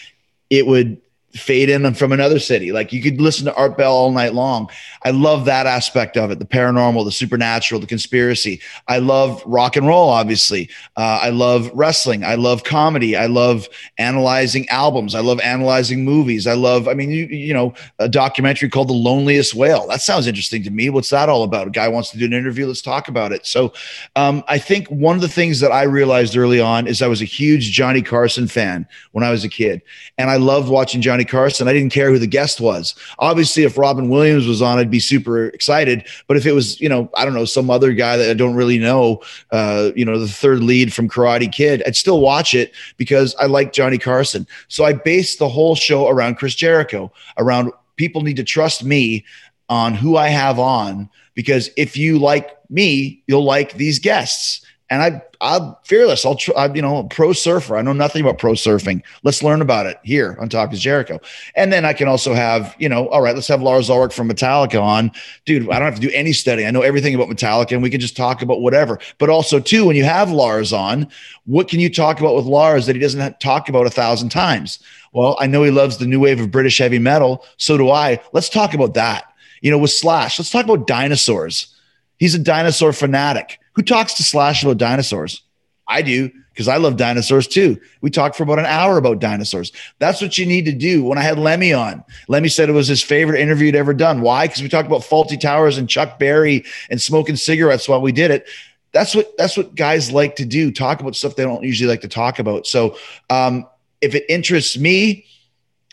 [0.49, 1.01] it would
[1.39, 2.73] fade in from another city.
[2.73, 4.69] Like you could listen to Art Bell all night long.
[5.03, 8.61] I love that aspect of it the paranormal, the supernatural, the conspiracy.
[8.89, 10.69] I love rock and roll, obviously.
[10.97, 12.25] Uh, I love wrestling.
[12.25, 13.17] I love comedy.
[13.17, 13.69] I love
[13.99, 15.15] analyzing albums.
[15.15, 16.47] I love analyzing movies.
[16.47, 19.87] I love, I mean, you, you know, a documentary called The Loneliest Whale.
[19.89, 20.91] That sounds interesting to me.
[20.91, 21.69] What's that all about?
[21.69, 22.67] A guy wants to do an interview.
[22.67, 23.47] Let's talk about it.
[23.47, 23.73] So
[24.17, 27.23] um, I think one of the things that I realized early on is I was
[27.23, 29.83] a huge Johnny Carson fan when I was a kid.
[30.19, 31.69] And I loved watching Johnny Carson.
[31.69, 32.95] I didn't care who the guest was.
[33.19, 36.07] Obviously, if Robin Williams was on, I'd be super excited.
[36.27, 38.55] But if it was, you know, I don't know, some other guy that I don't
[38.55, 42.73] really know, uh, you know, the third lead from Karate Kid, I'd still watch it
[42.97, 44.47] because I like Johnny Carson.
[44.69, 49.25] So I based the whole show around Chris Jericho, around people need to trust me
[49.69, 55.03] on who I have on because if you like me, you'll like these guests and
[55.03, 56.25] I, I'm fearless.
[56.25, 57.77] I'll, try, I'm, you know, pro surfer.
[57.77, 59.03] I know nothing about pro surfing.
[59.25, 61.21] Let's learn about it here on Talk is Jericho.
[61.57, 64.29] And then I can also have, you know, all right, let's have Lars Ulrich from
[64.29, 65.11] Metallica on.
[65.45, 66.65] Dude, I don't have to do any study.
[66.65, 69.01] I know everything about Metallica and we can just talk about whatever.
[69.19, 71.09] But also, too, when you have Lars on,
[71.47, 74.79] what can you talk about with Lars that he doesn't talk about a thousand times?
[75.13, 77.45] Well, I know he loves the new wave of British heavy metal.
[77.57, 78.21] So do I.
[78.33, 79.33] Let's talk about that.
[79.63, 81.75] You know, with Slash, let's talk about dinosaurs.
[82.19, 85.43] He's a dinosaur fanatic who talks to Slash about dinosaurs?
[85.87, 87.79] I do because I love dinosaurs too.
[88.01, 89.73] We talked for about an hour about dinosaurs.
[89.99, 91.05] That's what you need to do.
[91.05, 94.23] When I had Lemmy on, Lemmy said it was his favorite interview he'd ever done.
[94.23, 94.47] Why?
[94.47, 98.31] Because we talked about Fawlty Towers and Chuck Berry and smoking cigarettes while we did
[98.31, 98.49] it.
[98.93, 100.73] That's what that's what guys like to do.
[100.73, 102.67] Talk about stuff they don't usually like to talk about.
[102.67, 102.97] So
[103.29, 103.69] um,
[104.01, 105.27] if it interests me,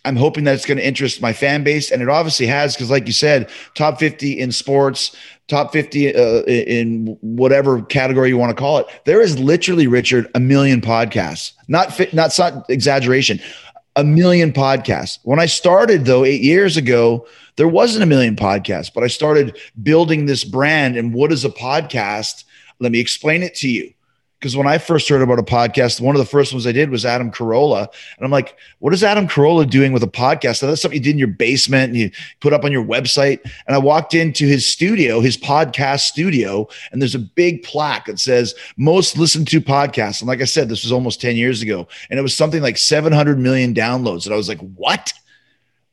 [0.06, 2.90] I'm hoping that it's going to interest my fan base, and it obviously has because,
[2.90, 5.16] like you said, top 50 in sports,
[5.48, 8.88] top 50 uh, in whatever category you want to call it.
[9.06, 11.54] There is literally, Richard, a million podcasts.
[11.68, 13.40] Not fit, not, not exaggeration.
[13.96, 15.20] a million podcasts.
[15.24, 19.58] When I started, though, eight years ago, there wasn't a million podcasts, but I started
[19.84, 20.98] building this brand.
[20.98, 22.44] And what is a podcast?
[22.80, 23.94] Let me explain it to you.
[24.44, 26.90] Because when I first heard about a podcast, one of the first ones I did
[26.90, 27.88] was Adam Carolla.
[28.18, 30.58] And I'm like, what is Adam Carolla doing with a podcast?
[30.58, 33.40] So that's something you did in your basement and you put up on your website.
[33.68, 38.20] And I walked into his studio, his podcast studio, and there's a big plaque that
[38.20, 40.20] says most listened to podcasts.
[40.20, 41.88] And like I said, this was almost 10 years ago.
[42.10, 44.26] And it was something like 700 million downloads.
[44.26, 45.14] And I was like, what?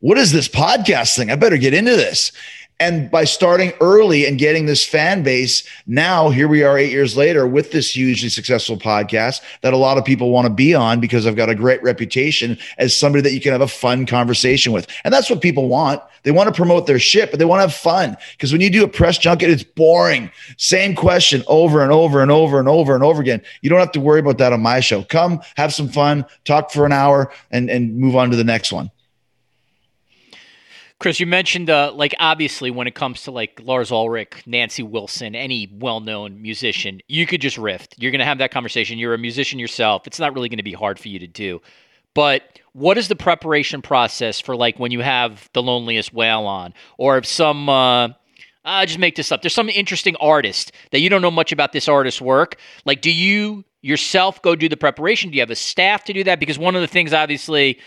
[0.01, 1.31] What is this podcast thing?
[1.31, 2.33] I better get into this.
[2.81, 7.15] And by starting early and getting this fan base, now here we are eight years
[7.15, 10.99] later with this hugely successful podcast that a lot of people want to be on
[10.99, 14.73] because I've got a great reputation as somebody that you can have a fun conversation
[14.73, 14.87] with.
[15.05, 16.01] And that's what people want.
[16.23, 18.17] They want to promote their shit, but they want to have fun.
[18.33, 20.31] Because when you do a press junket, it's boring.
[20.57, 23.43] Same question over and over and over and over and over again.
[23.61, 25.03] You don't have to worry about that on my show.
[25.03, 28.73] Come, have some fun, talk for an hour, and, and move on to the next
[28.73, 28.91] one.
[31.01, 35.35] Chris, you mentioned uh, like obviously when it comes to like Lars Ulrich, Nancy Wilson,
[35.35, 37.89] any well-known musician, you could just riff.
[37.97, 38.99] You're going to have that conversation.
[38.99, 40.07] You're a musician yourself.
[40.07, 41.63] It's not really going to be hard for you to do.
[42.13, 46.75] But what is the preparation process for like when you have the loneliest whale on,
[46.99, 48.09] or if some uh,
[48.67, 49.41] uh, just make this up.
[49.41, 52.57] There's some interesting artist that you don't know much about this artist's work.
[52.85, 55.31] Like, do you yourself go do the preparation?
[55.31, 56.41] Do you have a staff to do that?
[56.41, 57.79] Because one of the things, obviously,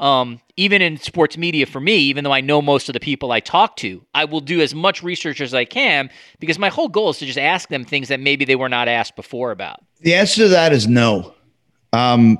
[0.00, 3.32] um, even in sports media for me, even though I know most of the people
[3.32, 6.88] I talk to, I will do as much research as I can because my whole
[6.88, 9.80] goal is to just ask them things that maybe they were not asked before about.
[10.00, 11.34] The answer to that is no.
[11.92, 12.38] Um,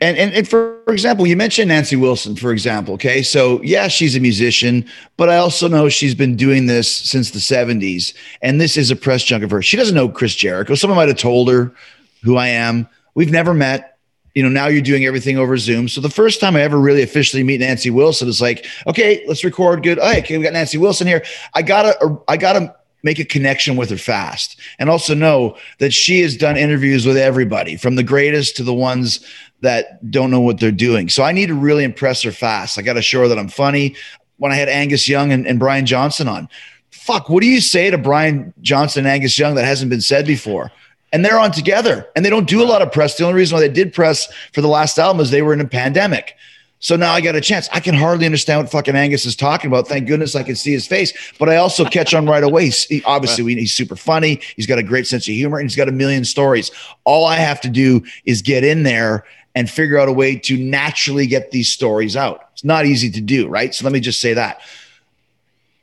[0.00, 2.94] and, and, and for, example, you mentioned Nancy Wilson, for example.
[2.94, 3.22] Okay.
[3.22, 4.86] So, yeah, she's a musician,
[5.16, 8.14] but I also know she's been doing this since the 70s.
[8.40, 9.62] And this is a press junk of her.
[9.62, 10.74] She doesn't know Chris Jericho.
[10.74, 11.74] Someone might have told her
[12.22, 12.88] who I am.
[13.14, 13.95] We've never met
[14.36, 15.88] you know, now you're doing everything over Zoom.
[15.88, 19.42] So the first time I ever really officially meet Nancy Wilson is like, okay, let's
[19.42, 19.98] record good.
[19.98, 21.24] Oh, okay, we got Nancy Wilson here.
[21.54, 26.20] I gotta, I gotta make a connection with her fast, and also know that she
[26.20, 29.24] has done interviews with everybody, from the greatest to the ones
[29.62, 31.08] that don't know what they're doing.
[31.08, 32.78] So I need to really impress her fast.
[32.78, 33.96] I got to show her that I'm funny.
[34.36, 36.50] When I had Angus Young and, and Brian Johnson on,
[36.90, 40.26] fuck, what do you say to Brian Johnson and Angus Young that hasn't been said
[40.26, 40.70] before?
[41.16, 43.16] And they're on together and they don't do a lot of press.
[43.16, 45.62] The only reason why they did press for the last album is they were in
[45.62, 46.36] a pandemic.
[46.78, 47.70] So now I got a chance.
[47.72, 49.88] I can hardly understand what fucking Angus is talking about.
[49.88, 52.68] Thank goodness I can see his face, but I also catch on right away.
[52.68, 54.42] He, obviously, he's super funny.
[54.56, 56.70] He's got a great sense of humor and he's got a million stories.
[57.04, 60.58] All I have to do is get in there and figure out a way to
[60.58, 62.50] naturally get these stories out.
[62.52, 63.74] It's not easy to do, right?
[63.74, 64.60] So let me just say that.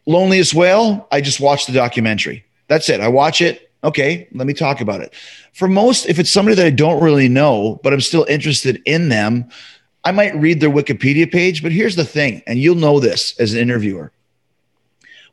[0.06, 2.46] Loneliest Whale, I just watched the documentary.
[2.68, 3.02] That's it.
[3.02, 3.72] I watch it.
[3.84, 5.14] Okay, let me talk about it.
[5.54, 9.10] For most, if it's somebody that I don't really know, but I'm still interested in
[9.10, 9.50] them,
[10.06, 11.62] I might read their Wikipedia page.
[11.62, 14.12] But here's the thing, and you'll know this as an interviewer.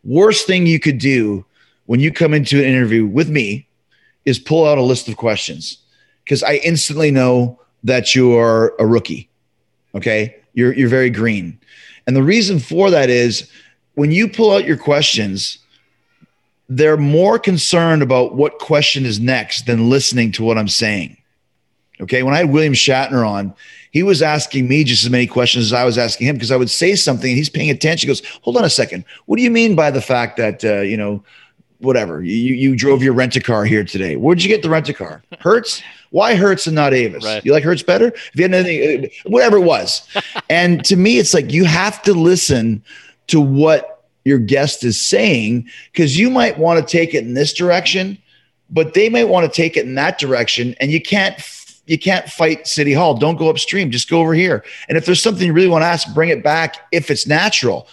[0.03, 1.44] Worst thing you could do
[1.86, 3.68] when you come into an interview with me
[4.24, 5.78] is pull out a list of questions
[6.24, 9.28] because I instantly know that you're a rookie.
[9.94, 11.59] Okay, you're you're very green,
[12.07, 13.51] and the reason for that is
[13.94, 15.59] when you pull out your questions
[16.71, 21.16] they're more concerned about what question is next than listening to what I'm saying.
[22.01, 22.23] Okay.
[22.23, 23.53] When I had William Shatner on,
[23.91, 26.57] he was asking me just as many questions as I was asking him because I
[26.57, 28.07] would say something and he's paying attention.
[28.07, 29.05] He goes, Hold on a second.
[29.27, 31.25] What do you mean by the fact that, uh, you know,
[31.81, 34.14] whatever, you, you drove your rent a car here today?
[34.14, 35.25] Where'd you get the rent a car?
[35.41, 35.83] Hertz?
[36.11, 37.25] Why Hertz and not Avis?
[37.25, 37.45] Right.
[37.45, 38.09] You like Hertz better?
[38.09, 40.09] If you had anything, uh, whatever it was.
[40.49, 42.85] and to me, it's like you have to listen
[43.27, 47.53] to what your guest is saying because you might want to take it in this
[47.53, 48.18] direction
[48.71, 51.41] but they might want to take it in that direction and you can't
[51.87, 53.14] you can't fight city hall.
[53.14, 53.91] Don't go upstream.
[53.91, 54.64] Just go over here.
[54.89, 57.89] And if there's something you really want to ask bring it back if it's natural.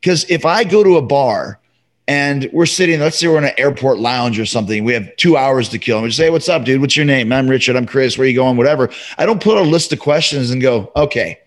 [0.00, 1.60] Because if i go to a bar
[2.08, 5.36] and we're sitting let's say we're in an airport lounge or something we have two
[5.36, 6.80] hours to kill and we just say what's up dude?
[6.80, 7.32] What's your name?
[7.32, 7.76] I'm richard.
[7.76, 8.16] I'm chris.
[8.16, 8.56] Where you going?
[8.56, 8.90] Whatever.
[9.18, 11.38] I don't put a list of questions and go okay.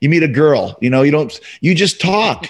[0.00, 0.76] You meet a girl.
[0.80, 2.48] You know you don't you just talk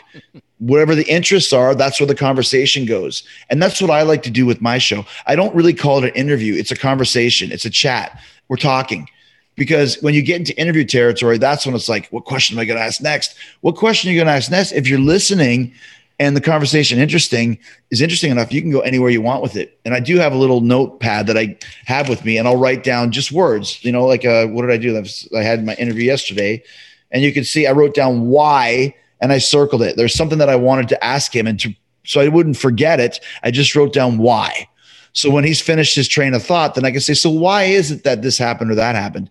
[0.62, 3.24] whatever the interests are, that's where the conversation goes.
[3.50, 5.04] And that's what I like to do with my show.
[5.26, 8.20] I don't really call it an interview, it's a conversation, it's a chat.
[8.48, 9.08] We're talking.
[9.56, 12.64] Because when you get into interview territory, that's when it's like, what question am I
[12.64, 13.36] going to ask next?
[13.60, 14.72] What question are you going to ask next?
[14.72, 15.74] If you're listening
[16.18, 17.58] and the conversation interesting
[17.90, 19.78] is interesting enough, you can go anywhere you want with it.
[19.84, 22.84] And I do have a little notepad that I have with me, and I'll write
[22.84, 23.84] down just words.
[23.84, 25.04] You know, like uh, what did I do?
[25.36, 26.62] I had my interview yesterday,
[27.10, 29.96] and you can see I wrote down why and I circled it.
[29.96, 33.20] There's something that I wanted to ask him, and to, so I wouldn't forget it.
[33.42, 34.68] I just wrote down why.
[35.14, 37.90] So when he's finished his train of thought, then I can say, so why is
[37.90, 39.30] it that this happened or that happened?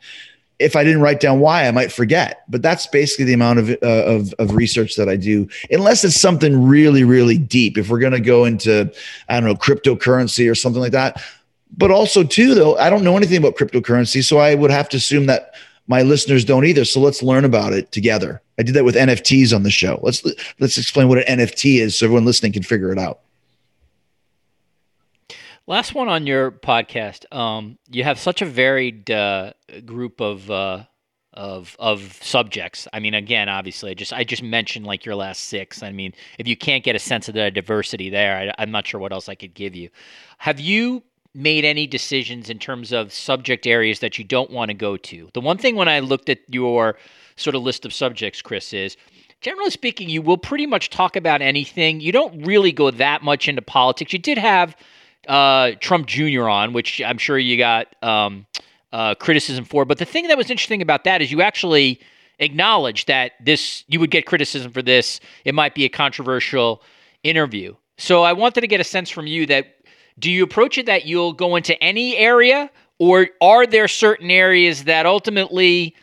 [0.62, 2.44] if I didn't write down why, I might forget.
[2.48, 6.20] But that's basically the amount of uh, of, of research that I do, unless it's
[6.20, 7.78] something really, really deep.
[7.78, 8.92] If we're going to go into,
[9.28, 11.22] I don't know, cryptocurrency or something like that.
[11.76, 14.98] But also, too, though, I don't know anything about cryptocurrency, so I would have to
[14.98, 15.56] assume that
[15.92, 16.86] my listeners don't either.
[16.86, 18.42] So let's learn about it together.
[18.58, 20.00] I did that with NFTs on the show.
[20.02, 20.26] Let's
[20.58, 23.20] let's explain what an NFT is, so everyone listening can figure it out.
[25.68, 27.32] Last one on your podcast.
[27.36, 29.52] Um, you have such a varied uh,
[29.86, 30.84] group of uh,
[31.34, 32.88] of of subjects.
[32.94, 35.84] I mean, again, obviously, I just I just mentioned like your last six.
[35.84, 38.88] I mean, if you can't get a sense of the diversity there, I, I'm not
[38.88, 39.90] sure what else I could give you.
[40.38, 41.04] Have you
[41.34, 45.30] made any decisions in terms of subject areas that you don't want to go to?
[45.34, 46.98] The one thing when I looked at your
[47.36, 48.98] sort of list of subjects, Chris, is
[49.42, 52.00] generally speaking, you will pretty much talk about anything.
[52.00, 54.14] You don't really go that much into politics.
[54.14, 54.76] You did have
[55.28, 56.48] uh, Trump Jr.
[56.48, 58.46] on, which I'm sure you got um,
[58.94, 59.86] uh, criticism for.
[59.86, 62.00] But the thing that was interesting about that is you actually
[62.40, 65.20] acknowledged that this you would get criticism for this.
[65.46, 66.82] It might be a controversial
[67.24, 67.76] interview.
[67.98, 69.76] So I wanted to get a sense from you that
[70.22, 72.70] do you approach it that you'll go into any area,
[73.00, 75.96] or are there certain areas that ultimately,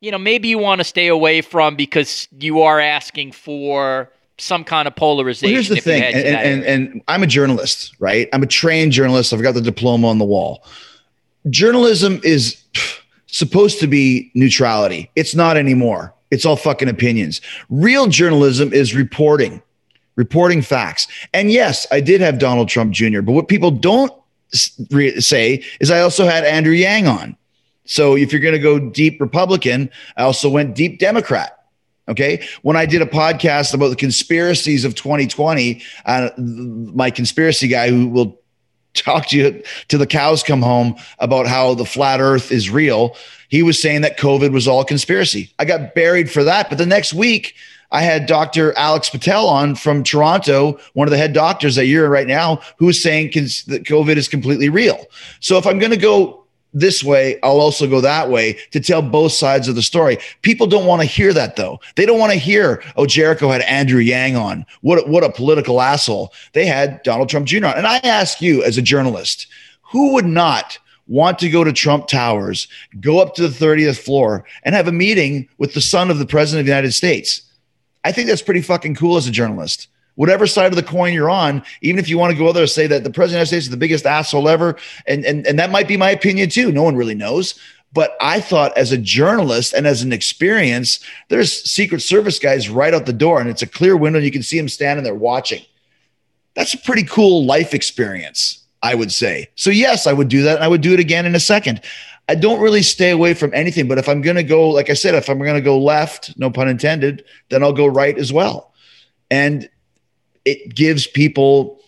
[0.00, 4.64] you know, maybe you want to stay away from because you are asking for some
[4.64, 5.48] kind of polarization.
[5.48, 8.28] Well, here's the thing, and, and, and, I'm a journalist, right?
[8.32, 9.34] I'm a trained journalist.
[9.34, 10.64] I've got the diploma on the wall.
[11.50, 12.62] Journalism is
[13.26, 15.10] supposed to be neutrality.
[15.14, 16.14] It's not anymore.
[16.30, 17.42] It's all fucking opinions.
[17.68, 19.62] Real journalism is reporting,
[20.16, 21.06] reporting facts.
[21.32, 24.12] And yes, I did have Donald Trump Jr., but what people don't
[24.52, 27.36] say is I also had Andrew Yang on.
[27.84, 31.56] So if you're going to go deep Republican, I also went deep Democrat.
[32.08, 32.44] Okay.
[32.62, 38.08] When I did a podcast about the conspiracies of 2020, uh, my conspiracy guy who
[38.08, 38.40] will
[38.94, 43.16] talk to you to the cows come home about how the flat earth is real,
[43.48, 45.52] he was saying that COVID was all conspiracy.
[45.58, 46.68] I got buried for that.
[46.68, 47.54] But the next week,
[47.92, 48.76] I had Dr.
[48.76, 52.60] Alex Patel on from Toronto, one of the head doctors that you're in right now,
[52.78, 55.06] who is saying that COVID is completely real.
[55.40, 59.02] So if I'm going to go this way, I'll also go that way to tell
[59.02, 60.18] both sides of the story.
[60.42, 61.80] People don't want to hear that though.
[61.96, 64.66] They don't want to hear, oh, Jericho had Andrew Yang on.
[64.82, 66.32] What, what a political asshole.
[66.52, 67.66] They had Donald Trump Jr.
[67.66, 67.76] on.
[67.76, 69.48] And I ask you as a journalist,
[69.82, 70.78] who would not
[71.08, 72.68] want to go to Trump Towers,
[73.00, 76.26] go up to the 30th floor and have a meeting with the son of the
[76.26, 77.42] president of the United States?
[78.04, 79.88] I think that's pretty fucking cool as a journalist
[80.20, 82.70] whatever side of the coin you're on, even if you want to go there and
[82.70, 84.76] say that the president of the United States is the biggest asshole ever,
[85.06, 86.70] and, and, and that might be my opinion too.
[86.70, 87.58] No one really knows.
[87.92, 92.92] But I thought as a journalist and as an experience, there's Secret Service guys right
[92.92, 94.18] out the door, and it's a clear window.
[94.18, 95.64] And you can see them standing there watching.
[96.54, 99.48] That's a pretty cool life experience, I would say.
[99.56, 100.56] So, yes, I would do that.
[100.56, 101.80] And I would do it again in a second.
[102.30, 104.92] I don't really stay away from anything, but if I'm going to go, like I
[104.92, 108.32] said, if I'm going to go left, no pun intended, then I'll go right as
[108.32, 108.72] well.
[109.32, 109.68] And
[110.44, 111.80] it gives people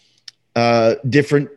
[0.57, 1.49] uh, different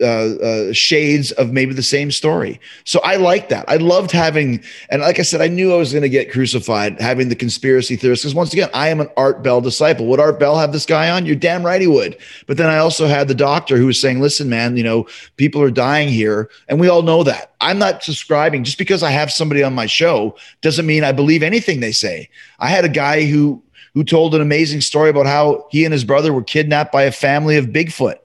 [0.00, 2.60] uh, uh, shades of maybe the same story.
[2.84, 3.64] So I like that.
[3.68, 7.00] I loved having, and like I said, I knew I was going to get crucified
[7.00, 8.24] having the conspiracy theorists.
[8.24, 10.06] Because once again, I am an Art Bell disciple.
[10.06, 11.26] Would Art Bell have this guy on?
[11.26, 12.16] You're damn right he would.
[12.46, 15.62] But then I also had the doctor who was saying, listen, man, you know, people
[15.62, 16.50] are dying here.
[16.68, 17.54] And we all know that.
[17.60, 21.42] I'm not subscribing just because I have somebody on my show doesn't mean I believe
[21.42, 22.28] anything they say.
[22.58, 23.62] I had a guy who
[23.94, 27.12] who told an amazing story about how he and his brother were kidnapped by a
[27.12, 28.18] family of Bigfoot.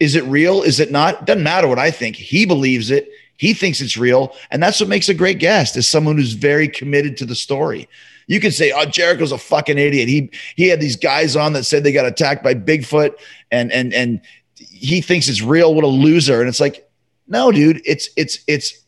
[0.00, 0.62] Is it real?
[0.62, 1.26] Is it not?
[1.26, 2.16] Doesn't matter what I think.
[2.16, 3.10] He believes it.
[3.36, 4.34] He thinks it's real.
[4.50, 7.88] And that's what makes a great guest is someone who's very committed to the story.
[8.26, 10.08] You could say, oh, Jericho's a fucking idiot.
[10.08, 13.14] He he had these guys on that said they got attacked by Bigfoot
[13.50, 14.20] and and and
[14.56, 15.74] he thinks it's real.
[15.74, 16.40] What a loser.
[16.40, 16.88] And it's like,
[17.26, 18.84] no, dude, it's it's it's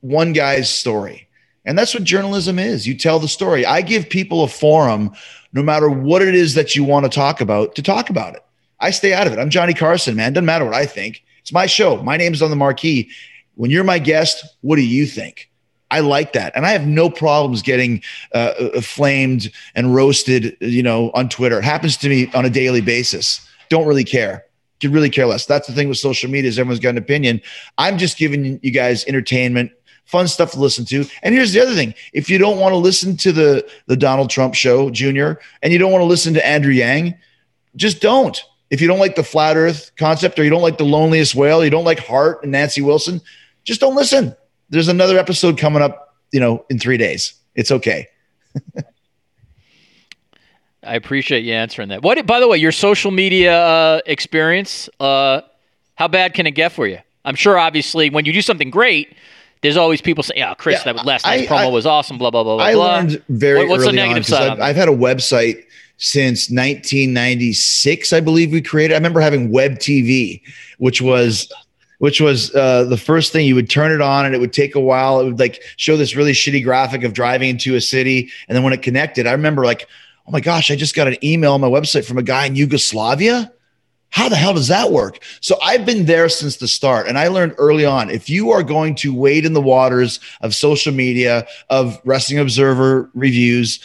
[0.00, 1.28] one guy's story.
[1.64, 2.86] And that's what journalism is.
[2.86, 3.64] You tell the story.
[3.64, 5.12] I give people a forum,
[5.52, 8.44] no matter what it is that you want to talk about, to talk about it.
[8.82, 9.38] I stay out of it.
[9.38, 10.32] I'm Johnny Carson, man.
[10.32, 11.24] Doesn't matter what I think.
[11.40, 12.02] It's my show.
[12.02, 13.10] My name's on the marquee.
[13.54, 15.48] When you're my guest, what do you think?
[15.90, 18.02] I like that, and I have no problems getting
[18.34, 20.56] uh, uh flamed and roasted.
[20.60, 23.46] You know, on Twitter, it happens to me on a daily basis.
[23.68, 24.46] Don't really care.
[24.80, 25.44] Could really care less.
[25.44, 27.42] That's the thing with social media is everyone's got an opinion.
[27.76, 29.70] I'm just giving you guys entertainment
[30.06, 31.06] fun stuff to listen to.
[31.22, 34.30] And here's the other thing: if you don't want to listen to the the Donald
[34.30, 37.14] Trump show, Junior, and you don't want to listen to Andrew Yang,
[37.76, 38.42] just don't.
[38.72, 41.62] If you don't like the flat Earth concept, or you don't like the loneliest whale,
[41.62, 43.20] you don't like Heart and Nancy Wilson,
[43.64, 44.34] just don't listen.
[44.70, 47.34] There's another episode coming up, you know, in three days.
[47.54, 48.08] It's okay.
[50.84, 52.02] I appreciate you answering that.
[52.02, 54.88] What, by the way, your social media uh, experience?
[54.98, 55.42] Uh,
[55.94, 56.98] how bad can it get for you?
[57.24, 59.14] I'm sure, obviously, when you do something great,
[59.60, 62.18] there's always people saying, "Yeah, Chris, Yeah, that last night's I- promo I- was awesome."
[62.18, 62.64] Blah blah blah blah.
[62.64, 64.60] I learned very What- what's the early on side I've.
[64.60, 65.62] I've had a website
[66.02, 68.94] since 1996, I believe we created.
[68.94, 70.42] I remember having Web TV,
[70.78, 71.50] which was
[71.98, 74.74] which was uh, the first thing you would turn it on and it would take
[74.74, 75.20] a while.
[75.20, 78.64] It would like show this really shitty graphic of driving into a city, and then
[78.64, 79.86] when it connected, I remember like,
[80.26, 82.56] oh my gosh, I just got an email on my website from a guy in
[82.56, 83.52] Yugoslavia.
[84.10, 85.22] How the hell does that work?
[85.40, 87.06] So I've been there since the start.
[87.06, 90.54] And I learned early on if you are going to wade in the waters of
[90.54, 93.78] social media, of Wrestling Observer reviews,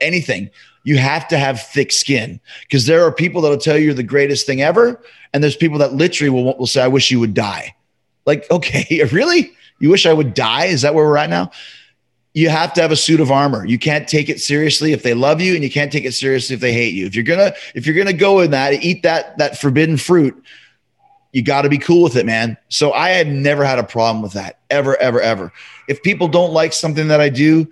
[0.00, 0.48] anything,
[0.84, 4.02] you have to have thick skin because there are people that'll tell you you're the
[4.02, 5.00] greatest thing ever.
[5.32, 7.74] And there's people that literally will, will say, I wish you would die.
[8.26, 9.52] Like, okay, really?
[9.80, 10.66] You wish I would die?
[10.66, 11.50] Is that where we're at now?
[12.34, 13.64] you have to have a suit of armor.
[13.64, 16.54] You can't take it seriously if they love you, and you can't take it seriously
[16.54, 17.06] if they hate you.
[17.06, 20.42] If you're gonna if you're gonna go in that, eat that that forbidden fruit,
[21.32, 22.56] you got to be cool with it, man.
[22.68, 25.52] So I had never had a problem with that ever, ever, ever.
[25.88, 27.68] If people don't like something that I do,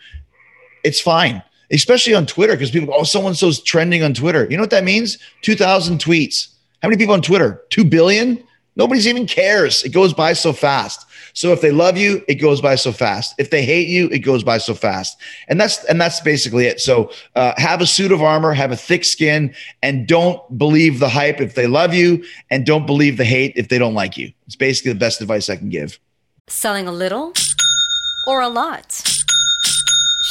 [0.84, 1.42] it's fine.
[1.72, 4.46] Especially on Twitter, because people oh, so and so's trending on Twitter.
[4.50, 5.18] You know what that means?
[5.42, 6.48] 2,000 tweets.
[6.82, 7.62] How many people on Twitter?
[7.70, 8.42] 2 billion?
[8.76, 9.82] Nobody's even cares.
[9.84, 11.06] It goes by so fast.
[11.34, 13.34] So if they love you, it goes by so fast.
[13.38, 15.18] If they hate you, it goes by so fast.
[15.48, 16.80] And that's and that's basically it.
[16.80, 21.08] So uh, have a suit of armor, have a thick skin, and don't believe the
[21.08, 24.32] hype if they love you, and don't believe the hate if they don't like you.
[24.46, 25.98] It's basically the best advice I can give.
[26.48, 27.32] Selling a little
[28.26, 29.21] or a lot?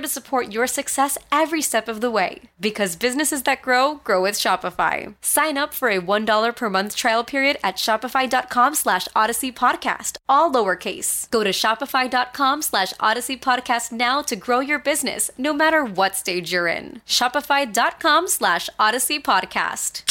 [0.00, 2.42] to support your success every step of the way.
[2.60, 5.14] Because businesses that grow, grow with Shopify.
[5.20, 10.50] Sign up for a $1 per month trial period at shopify.com slash odyssey podcast, all
[10.52, 11.30] lowercase.
[11.30, 16.52] Go to shopify.com slash odyssey podcast now to grow your business, no matter what stage
[16.52, 17.02] you're in.
[17.06, 20.02] Shopify.com slash odyssey podcast.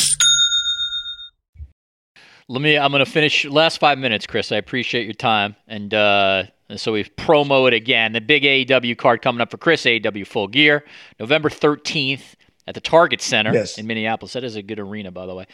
[2.51, 2.79] Let me.
[2.79, 4.51] I'm going to finish last five minutes, Chris.
[4.51, 6.45] I appreciate your time, and uh,
[6.77, 8.11] so we promo it again.
[8.11, 10.83] The big AEW card coming up for Chris AEW Full Gear,
[11.19, 12.35] November 13th
[12.67, 13.77] at the Target Center Yes.
[13.77, 14.33] in Minneapolis.
[14.33, 15.45] That is a good arena, by the way.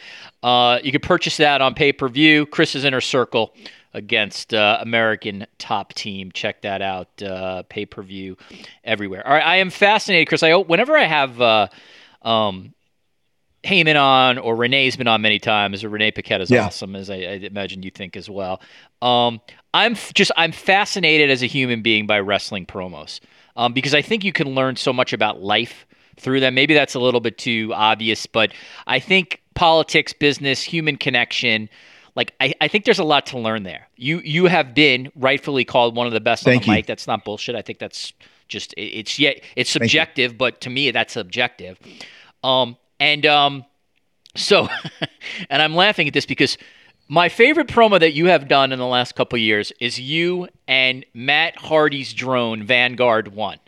[0.42, 2.44] Uh, you can purchase that on pay per view.
[2.46, 3.54] Chris's Inner Circle
[3.94, 6.30] against uh, American Top Team.
[6.32, 7.22] Check that out.
[7.22, 8.36] Uh, pay per view
[8.84, 9.26] everywhere.
[9.26, 10.42] All right, I am fascinated, Chris.
[10.42, 11.40] I whenever I have.
[11.40, 11.68] Uh,
[12.22, 12.74] um,
[13.64, 15.82] Heyman on or Renee's been on many times.
[15.82, 16.66] Or Renee Paquette is Yeah.
[16.66, 18.60] awesome, as I, I imagine you think as well.
[19.02, 19.40] Um,
[19.74, 23.20] I'm f- just I'm fascinated as a human being by wrestling promos
[23.56, 25.86] um, because I think you can learn so much about life
[26.16, 26.54] through them.
[26.54, 28.52] Maybe that's a little bit too obvious, but
[28.86, 31.68] I think politics, business, human connection.
[32.14, 33.88] Like I, I think there's a lot to learn there.
[33.96, 36.76] You you have been rightfully called one of the best Thank on the you.
[36.78, 36.86] mic.
[36.86, 37.54] That's not bullshit.
[37.56, 38.12] I think that's
[38.48, 41.78] just it- it's yet it's subjective, but to me that's objective.
[42.44, 43.64] Um, and um,
[44.34, 44.68] so,
[45.50, 46.58] and I'm laughing at this because
[47.08, 51.04] my favorite promo that you have done in the last couple years is you and
[51.14, 53.58] Matt Hardy's drone Vanguard One.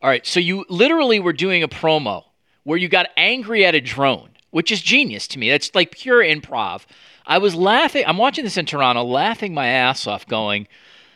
[0.00, 2.24] All right, so you literally were doing a promo
[2.62, 5.50] where you got angry at a drone, which is genius to me.
[5.50, 6.82] That's like pure improv.
[7.26, 8.04] I was laughing.
[8.06, 10.68] I'm watching this in Toronto, laughing my ass off, going,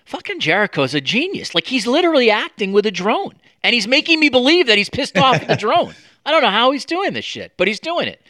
[0.06, 1.54] "Fucking Jericho's a genius!
[1.54, 5.16] Like he's literally acting with a drone, and he's making me believe that he's pissed
[5.18, 5.94] off at the drone.
[6.24, 8.22] I don't know how he's doing this shit, but he's doing it."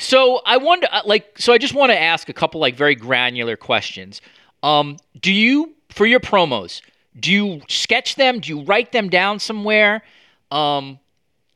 [0.00, 2.94] So I wonder, uh, like, so I just want to ask a couple like very
[2.94, 4.22] granular questions.
[4.62, 6.80] Um, do you, for your promos,
[7.18, 8.40] do you sketch them?
[8.40, 10.02] Do you write them down somewhere?
[10.50, 10.98] Um,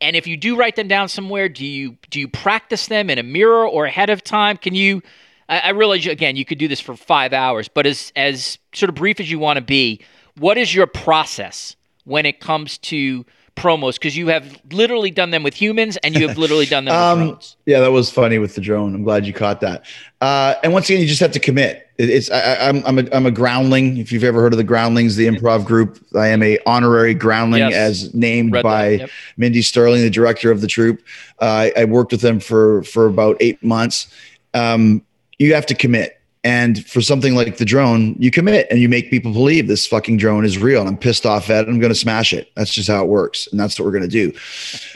[0.00, 3.18] and if you do write them down somewhere, do you do you practice them in
[3.18, 4.58] a mirror or ahead of time?
[4.58, 5.02] Can you?
[5.48, 8.90] I, I realize again you could do this for five hours, but as as sort
[8.90, 10.02] of brief as you want to be,
[10.36, 13.24] what is your process when it comes to
[13.56, 13.94] promos?
[13.94, 17.02] Because you have literally done them with humans, and you have literally done them with
[17.02, 17.56] Um, drones.
[17.66, 18.94] yeah, that was funny with the drone.
[18.94, 19.84] I'm glad you caught that.
[20.20, 21.88] Uh, and once again, you just have to commit.
[21.96, 23.98] it's I, am I'm, I'm a, I'm a groundling.
[23.98, 27.60] If you've ever heard of the Groundlings, the improv group, I am a honorary groundling
[27.60, 27.74] Yes.
[27.74, 29.10] as named that, by yep.
[29.36, 31.00] Mindy Sterling, the director of the troupe.
[31.40, 34.08] Uh, I, I worked with them for for about eight months.
[34.54, 35.02] Um,
[35.38, 36.20] you have to commit.
[36.44, 40.18] And for something like the drone, you commit and you make people believe this fucking
[40.18, 40.80] drone is real.
[40.80, 41.70] And I'm pissed off at it.
[41.70, 42.52] I'm going to smash it.
[42.54, 43.48] That's just how it works.
[43.50, 44.32] And that's what we're going to do.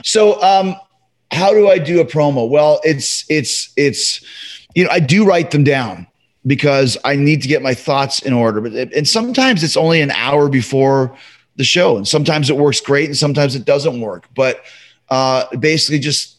[0.04, 0.76] So, um,
[1.30, 2.48] how do I do a promo?
[2.48, 4.22] Well, it's, it's, it's,
[4.74, 6.06] you know, I do write them down
[6.46, 8.60] because I need to get my thoughts in order.
[8.60, 11.16] But, and sometimes it's only an hour before
[11.56, 11.96] the show.
[11.96, 14.26] And sometimes it works great and sometimes it doesn't work.
[14.34, 14.62] But,
[15.10, 16.36] uh, basically just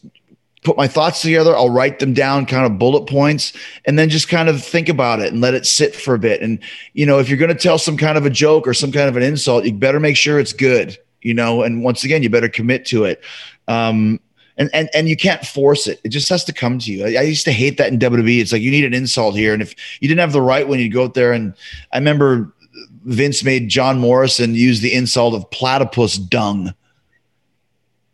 [0.62, 1.56] put my thoughts together.
[1.56, 3.52] I'll write them down, kind of bullet points,
[3.86, 6.42] and then just kind of think about it and let it sit for a bit.
[6.42, 6.58] And,
[6.92, 9.08] you know, if you're going to tell some kind of a joke or some kind
[9.08, 12.30] of an insult, you better make sure it's good, you know, and once again, you
[12.30, 13.22] better commit to it.
[13.68, 14.20] Um,
[14.58, 16.00] and, and, and you can't force it.
[16.04, 17.06] It just has to come to you.
[17.06, 18.40] I, I used to hate that in WWE.
[18.40, 19.54] It's like you need an insult here.
[19.54, 21.32] And if you didn't have the right one, you'd go out there.
[21.32, 21.54] And
[21.92, 22.52] I remember
[23.04, 26.74] Vince made John Morrison use the insult of platypus dung.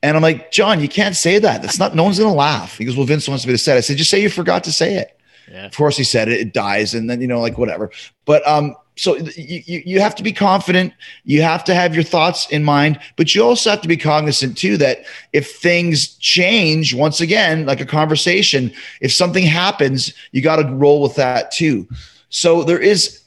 [0.07, 1.63] And I'm like, John, you can't say that.
[1.63, 2.79] That's not, no one's going to laugh.
[2.79, 3.79] He goes, Well, Vince wants me to say it.
[3.79, 5.19] I said, Just say you forgot to say it.
[5.51, 5.67] Yeah.
[5.67, 6.95] Of course, he said it, it dies.
[6.95, 7.91] And then, you know, like whatever.
[8.25, 10.95] But, um, so you, you you have to be confident.
[11.25, 14.57] You have to have your thoughts in mind, but you also have to be cognizant
[14.57, 15.05] too that
[15.35, 21.03] if things change, once again, like a conversation, if something happens, you got to roll
[21.03, 21.87] with that too.
[22.31, 23.21] So there is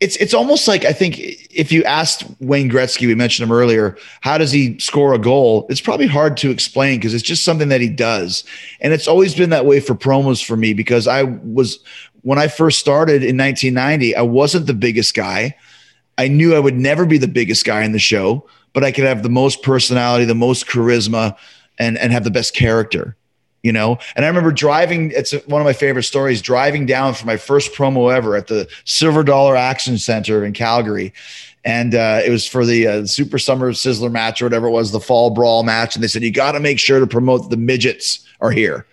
[0.00, 3.96] it's it's almost like I think if you asked Wayne Gretzky, we mentioned him earlier,
[4.20, 5.66] how does he score a goal?
[5.68, 8.44] It's probably hard to explain because it's just something that he does,
[8.80, 11.80] and it's always been that way for promos for me because I was
[12.22, 15.56] when I first started in 1990, I wasn't the biggest guy.
[16.16, 19.04] I knew I would never be the biggest guy in the show, but I could
[19.04, 21.36] have the most personality, the most charisma,
[21.78, 23.16] and and have the best character
[23.68, 23.98] you know?
[24.16, 27.74] And i remember driving it's one of my favorite stories driving down for my first
[27.74, 31.12] promo ever at the silver dollar action center in calgary.
[31.66, 34.90] And uh, it was for the uh, super summer sizzler match or whatever it was
[34.90, 35.94] the fall brawl match.
[35.94, 38.86] And they said you got to make sure to promote the midgets are here.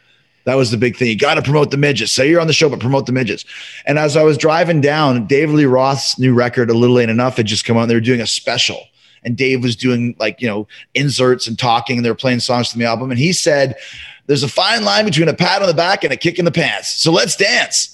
[0.44, 1.08] That was the big thing.
[1.08, 2.12] You got to promote the midgets.
[2.12, 3.46] Say you're on the show but promote the midgets.
[3.86, 7.38] And as i was driving down david lee roth's new record a little ain't enough
[7.38, 8.82] had just come out they were doing a special.
[9.24, 12.70] And dave was doing like you know inserts and talking and they were playing songs
[12.72, 13.10] from the album.
[13.10, 13.78] And he said
[14.28, 16.52] there's a fine line between a pat on the back and a kick in the
[16.52, 16.90] pants.
[16.90, 17.92] So let's dance.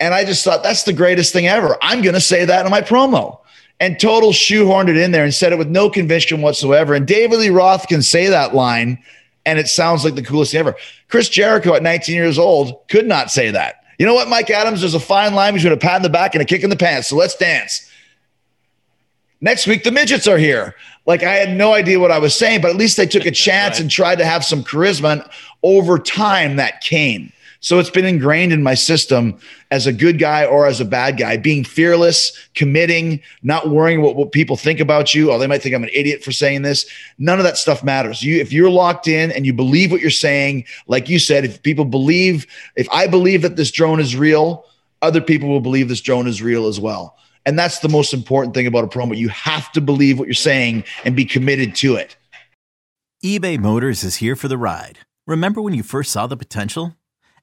[0.00, 1.76] And I just thought that's the greatest thing ever.
[1.80, 3.38] I'm going to say that in my promo.
[3.80, 6.94] And total shoehorned it in there and said it with no conviction whatsoever.
[6.94, 9.02] And David Lee Roth can say that line
[9.44, 10.76] and it sounds like the coolest thing ever.
[11.08, 13.84] Chris Jericho at 19 years old could not say that.
[13.98, 14.80] You know what, Mike Adams?
[14.80, 16.76] There's a fine line between a pat in the back and a kick in the
[16.76, 17.08] pants.
[17.08, 17.90] So let's dance.
[19.40, 20.76] Next week, the midgets are here.
[21.06, 23.30] Like I had no idea what I was saying, but at least they took a
[23.46, 25.12] chance and tried to have some charisma.
[25.12, 25.24] And
[25.62, 27.32] over time, that came.
[27.62, 29.38] So it's been ingrained in my system
[29.70, 34.16] as a good guy or as a bad guy, being fearless, committing, not worrying what,
[34.16, 35.30] what people think about you.
[35.30, 36.90] Oh, they might think I'm an idiot for saying this.
[37.18, 38.20] None of that stuff matters.
[38.20, 41.62] You, if you're locked in and you believe what you're saying, like you said, if
[41.62, 44.66] people believe, if I believe that this drone is real,
[45.00, 47.16] other people will believe this drone is real as well.
[47.44, 49.16] And that's the most important thing about a promo.
[49.16, 52.16] You have to believe what you're saying and be committed to it.
[53.24, 54.98] eBay Motors is here for the ride.
[55.26, 56.96] Remember when you first saw the potential?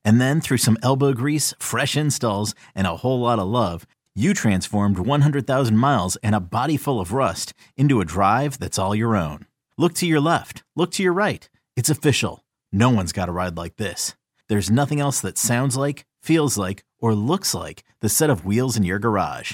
[0.05, 3.85] And then through some elbow grease, fresh installs, and a whole lot of love,
[4.15, 8.95] you transformed 100,000 miles and a body full of rust into a drive that's all
[8.95, 9.45] your own.
[9.77, 11.47] Look to your left, look to your right.
[11.75, 12.43] It's official.
[12.71, 14.15] No one's got a ride like this.
[14.49, 18.75] There's nothing else that sounds like, feels like, or looks like the set of wheels
[18.75, 19.53] in your garage.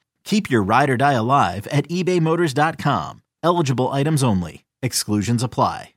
[0.23, 3.21] Keep your ride or die alive at ebaymotors.com.
[3.43, 4.65] Eligible items only.
[4.81, 5.93] Exclusions apply.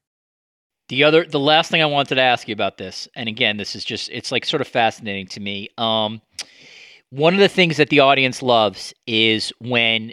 [0.88, 3.74] The other, the last thing I wanted to ask you about this, and again, this
[3.74, 5.70] is just, it's like sort of fascinating to me.
[5.78, 6.20] Um,
[7.08, 10.12] one of the things that the audience loves is when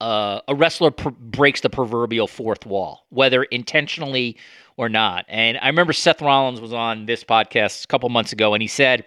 [0.00, 4.36] uh, a wrestler pr- breaks the proverbial fourth wall, whether intentionally
[4.76, 5.24] or not.
[5.28, 8.66] And I remember Seth Rollins was on this podcast a couple months ago, and he
[8.66, 9.04] said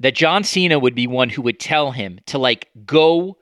[0.00, 3.36] that John Cena would be one who would tell him to like go,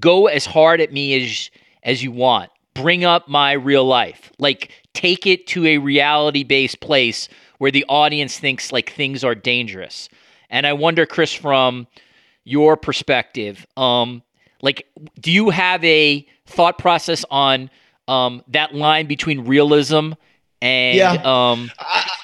[0.00, 1.50] go as hard at me as
[1.82, 2.50] as you want.
[2.74, 4.32] Bring up my real life.
[4.38, 7.28] Like take it to a reality based place
[7.58, 10.08] where the audience thinks like things are dangerous.
[10.50, 11.86] And I wonder, Chris, from
[12.44, 14.22] your perspective, um,
[14.60, 14.86] Like,
[15.20, 17.70] do you have a thought process on
[18.08, 20.12] um, that line between realism
[20.62, 21.12] and Yeah.
[21.24, 21.70] um,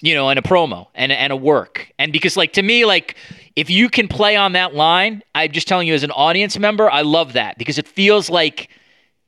[0.02, 1.92] you know, and a promo and and a work?
[1.98, 3.16] And because like to me, like
[3.60, 6.90] if you can play on that line, I'm just telling you as an audience member,
[6.90, 8.70] I love that because it feels like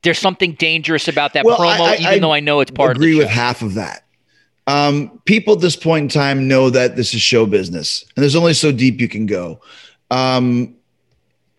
[0.01, 2.71] there's something dangerous about that Well, promo, I- I- even I though I know it's
[2.71, 4.05] part agree of the with half of that.
[4.65, 8.35] Um, people at this point in time know that this is show business, and there's
[8.35, 9.61] only so deep you can go.
[10.09, 10.73] Um,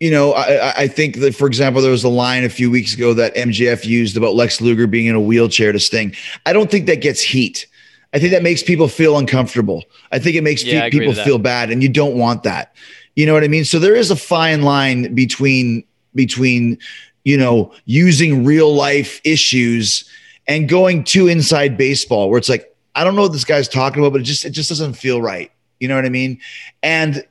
[0.01, 2.73] you know, I, I- I think that, for example, there was a line a few
[2.73, 6.13] weeks ago that MJF used about Lex Luger being in a wheelchair to Sting.
[6.45, 7.67] I don't think that gets heat.
[8.15, 9.85] I think that makes people feel uncomfortable.
[10.13, 12.75] I think it makes Yeah, pe- people feel bad, and you don't want that.
[13.17, 13.65] You know what I mean?
[13.65, 15.85] So there is a fine line between
[16.15, 16.79] between
[17.25, 20.09] you know using real life issues
[20.47, 24.01] and going too inside baseball, where it's like I don't know what this guy's talking
[24.01, 25.51] about, but it just it just doesn't feel right.
[25.81, 26.41] You know what I mean?
[26.83, 27.27] And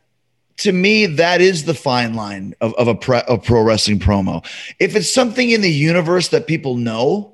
[0.57, 4.45] to me, that is the fine line of, of a, pre, a pro wrestling promo.
[4.79, 7.33] If it's something in the universe that people know,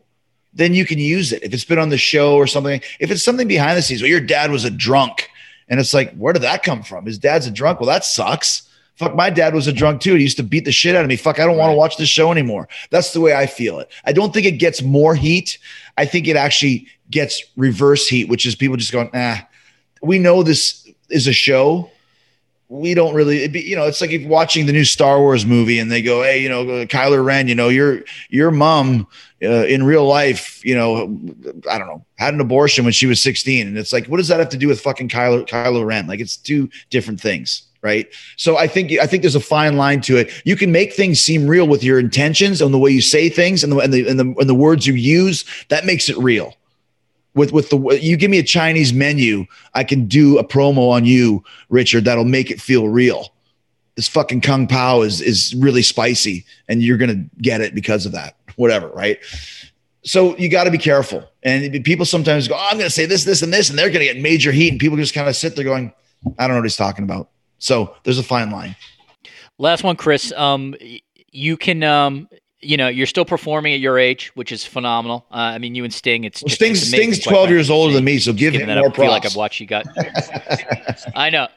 [0.54, 1.44] then you can use it.
[1.44, 4.10] If it's been on the show or something, if it's something behind the scenes, well,
[4.10, 5.30] your dad was a drunk,
[5.68, 7.06] and it's like, where did that come from?
[7.06, 7.80] His dad's a drunk.
[7.80, 8.64] Well, that sucks.
[8.96, 10.16] Fuck, my dad was a drunk too.
[10.16, 11.16] He used to beat the shit out of me.
[11.16, 12.68] Fuck, I don't want to watch this show anymore.
[12.90, 13.90] That's the way I feel it.
[14.04, 15.58] I don't think it gets more heat.
[15.98, 19.48] I think it actually gets reverse heat, which is people just going, ah,
[20.02, 21.90] we know this is a show
[22.70, 25.80] we don't really be, you know it's like if watching the new star wars movie
[25.80, 29.08] and they go hey you know kylo ren you know your your mom
[29.44, 31.20] uh, in real life you know
[31.70, 34.28] i don't know had an abortion when she was 16 and it's like what does
[34.28, 36.08] that have to do with fucking kylo kylo ren?
[36.08, 38.08] Like it's two different things right?
[38.36, 40.42] So i think i think there's a fine line to it.
[40.46, 43.64] You can make things seem real with your intentions and the way you say things
[43.64, 45.46] and the and the, and the, and the words you use.
[45.70, 46.54] That makes it real
[47.36, 51.06] with with the you give me a Chinese menu, I can do a promo on
[51.06, 53.34] you, Richard, that'll make it feel real.
[53.96, 58.12] This fucking kung pao is is really spicy, and you're gonna get it because of
[58.14, 58.36] that.
[58.56, 59.20] Whatever, right?
[60.04, 61.30] So you got to be careful.
[61.44, 64.06] And people sometimes go, oh, "I'm gonna say this, this, and this," and they're gonna
[64.06, 65.94] get major heat, and people just kind of sit there going,
[66.38, 68.76] "I don't know what he's talking about." So there's a fine line.
[69.58, 70.32] Last one, Chris.
[70.34, 70.76] Um,
[71.32, 72.30] you can, um,
[72.62, 75.26] you know, you're still performing at your age, which is phenomenal.
[75.32, 76.24] Uh, I mean, you and Sting.
[76.26, 78.62] It's Well, just, Sting's it's amazing, Sting's 12 years older than me, so give giving
[78.62, 78.90] him that more.
[78.90, 79.26] I feel like.
[79.26, 79.86] I've watched you got.
[81.16, 81.48] I know.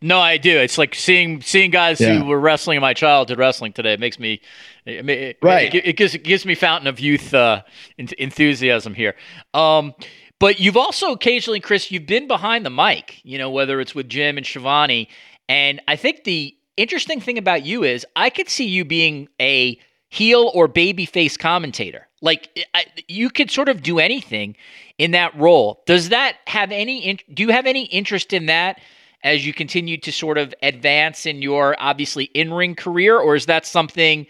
[0.00, 0.56] No, I do.
[0.58, 2.18] It's like seeing seeing guys Yeah.
[2.18, 3.94] who were wrestling in my childhood wrestling today.
[3.94, 4.40] It makes me,
[4.86, 5.74] it, it- Right.
[5.74, 7.62] It, it gives it gives me fountain of youth uh,
[7.98, 9.14] enthusiasm here.
[9.54, 9.94] Um,
[10.38, 13.20] but you've also occasionally, Chris, you've been behind the mic.
[13.24, 15.08] You know, whether it's with Jim and Schiavone,
[15.48, 19.78] and I think the interesting thing about you is I could see you being a
[20.08, 22.08] heel or babyface commentator.
[22.20, 24.56] Like I, you could sort of do anything
[24.96, 25.82] in that role.
[25.86, 27.00] Does that have any?
[27.00, 28.80] In, do you have any interest in that
[29.22, 33.46] as you continue to sort of advance in your obviously in ring career, or is
[33.46, 34.26] that something?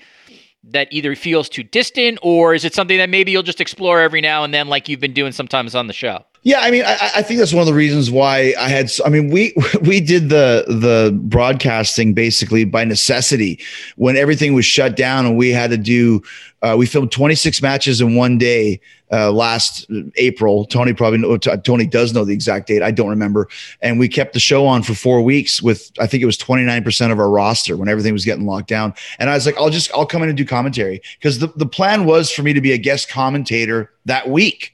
[0.64, 4.20] That either feels too distant, or is it something that maybe you'll just explore every
[4.20, 6.24] now and then, like you've been doing sometimes on the show?
[6.42, 8.90] Yeah, I mean, I, I think that's one of the reasons why I had.
[9.04, 13.58] I mean, we we did the the broadcasting basically by necessity
[13.96, 16.22] when everything was shut down and we had to do.
[16.60, 18.80] Uh, we filmed 26 matches in one day
[19.12, 19.86] uh, last
[20.16, 20.64] April.
[20.64, 22.82] Tony probably Tony does know the exact date.
[22.82, 23.48] I don't remember.
[23.80, 26.82] And we kept the show on for four weeks with I think it was 29
[26.84, 28.94] percent of our roster when everything was getting locked down.
[29.18, 31.66] And I was like, I'll just I'll come in and do commentary because the the
[31.66, 34.72] plan was for me to be a guest commentator that week.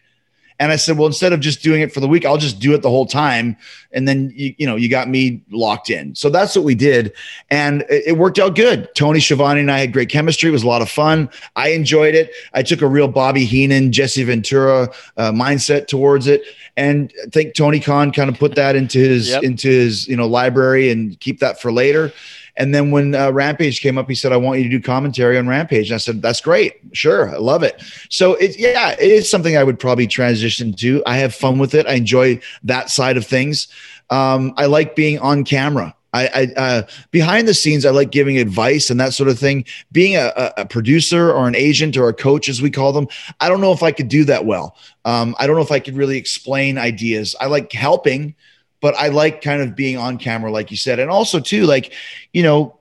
[0.60, 2.74] And I said, well, instead of just doing it for the week, I'll just do
[2.74, 3.56] it the whole time.
[3.90, 6.14] And then you, you know, you got me locked in.
[6.14, 7.12] So that's what we did.
[7.50, 8.88] And it, it worked out good.
[8.94, 10.48] Tony Schiavone and I had great chemistry.
[10.48, 11.28] It was a lot of fun.
[11.56, 12.30] I enjoyed it.
[12.52, 16.42] I took a real Bobby Heenan, Jesse Ventura uh, mindset towards it.
[16.76, 19.42] And I think Tony Khan kind of put that into his Yep.
[19.42, 22.12] into his, you know, library and keep that for later.
[22.56, 25.38] And then when uh, Rampage came up, he said, "I want you to do commentary
[25.38, 29.10] on Rampage." And I said, "That's great, sure, I love it." So it's, yeah, it
[29.10, 31.02] is something I would probably transition to.
[31.06, 31.86] I have fun with it.
[31.86, 33.68] I enjoy that side of things.
[34.10, 35.94] Um, I like being on camera.
[36.14, 39.64] I, I uh, behind the scenes, I like giving advice and that sort of thing.
[39.90, 43.08] Being a, a, producer or an agent or a coach, as we call them,
[43.40, 44.76] I don't know if I could do that well.
[45.04, 47.34] Um, I don't know if I could really explain ideas.
[47.40, 48.36] I like helping,
[48.84, 51.94] but I like kind of being on camera, like you said, and also too, like
[52.34, 52.78] you know,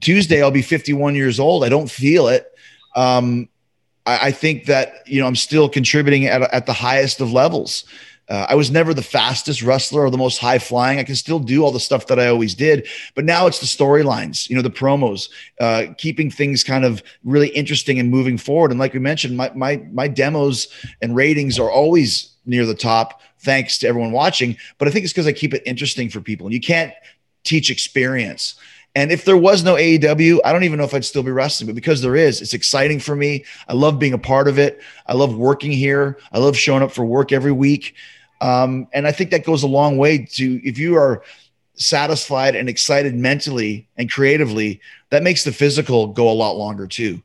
[0.00, 1.64] Tuesday I'll be 51 years old.
[1.64, 2.46] I don't feel it.
[2.94, 3.48] Um,
[4.06, 7.86] I, I think that you know I'm still contributing at, at the highest of levels.
[8.28, 11.00] Uh, I was never the fastest wrestler or the most high flying.
[11.00, 13.66] I can still do all the stuff that I always did, but now it's the
[13.66, 18.70] storylines, you know, the promos, uh, keeping things kind of really interesting and moving forward.
[18.70, 20.68] And like we mentioned, my my my demos
[21.02, 24.56] and ratings are always near the top, thanks to everyone watching.
[24.78, 26.92] But I think it's because I keep it interesting for people, and you can't
[27.44, 28.56] teach experience.
[28.96, 31.66] And if there was no AEW, I don't even know if I'd still be wrestling,
[31.66, 33.44] but because there is, it's exciting for me.
[33.68, 34.80] I love being a part of it.
[35.06, 36.18] I love working here.
[36.32, 37.94] I love showing up for work every week.
[38.40, 41.22] Um, and I think that goes a long way to if you are
[41.74, 44.80] satisfied and excited mentally and creatively,
[45.10, 47.22] that makes the physical go a lot longer too.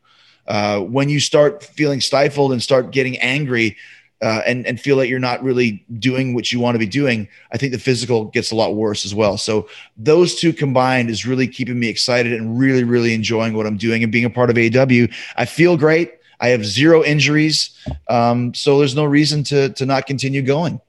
[0.47, 3.77] Uh, when you start feeling stifled and start getting angry,
[4.21, 7.27] uh, and and feel that you're not really doing what you want to be doing,
[7.51, 9.37] I think the physical gets a lot worse as well.
[9.37, 9.67] So
[9.97, 14.03] those two combined is really keeping me excited and really really enjoying what I'm doing
[14.03, 15.13] and being a part of AEW.
[15.37, 16.13] I feel great.
[16.39, 17.71] I have zero injuries,
[18.09, 20.79] um, so there's no reason to to not continue going.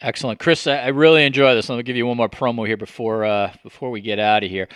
[0.00, 0.66] Excellent, Chris.
[0.66, 1.68] I really enjoy this.
[1.68, 4.50] Let me give you one more promo here before uh, before we get out of
[4.50, 4.68] here.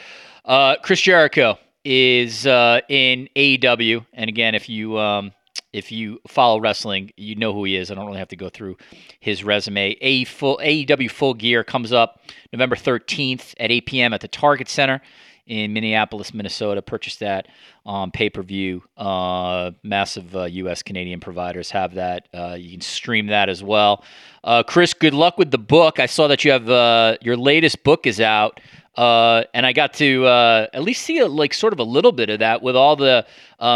[0.45, 5.33] Uh, Chris Jericho is uh, in AEW, and again, if you um,
[5.73, 7.91] if you follow wrestling, you know who he is.
[7.91, 8.77] I don't really have to go through
[9.21, 9.97] his resume.
[10.01, 12.21] A full AEW Full Gear comes up
[12.53, 14.13] November 13th at 8 p.m.
[14.13, 15.01] at the Target Center
[15.47, 16.83] in Minneapolis, Minnesota.
[16.83, 17.49] Purchase that
[17.85, 18.83] on pay per view.
[18.97, 20.83] Uh, massive uh, U.S.
[20.83, 22.29] Canadian providers have that.
[22.33, 24.05] Uh, you can stream that as well.
[24.45, 25.99] Uh, Chris, good luck with the book.
[25.99, 28.61] I saw that you have uh, your latest book is out.
[28.95, 32.29] Uh, and I got to at least see a, like sort of a little bit
[32.29, 33.27] of that with all the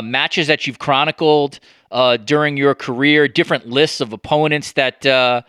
[0.03, 1.59] matches that you've chronicled,
[1.91, 5.43] uh, during your career, different lists of opponents that uh,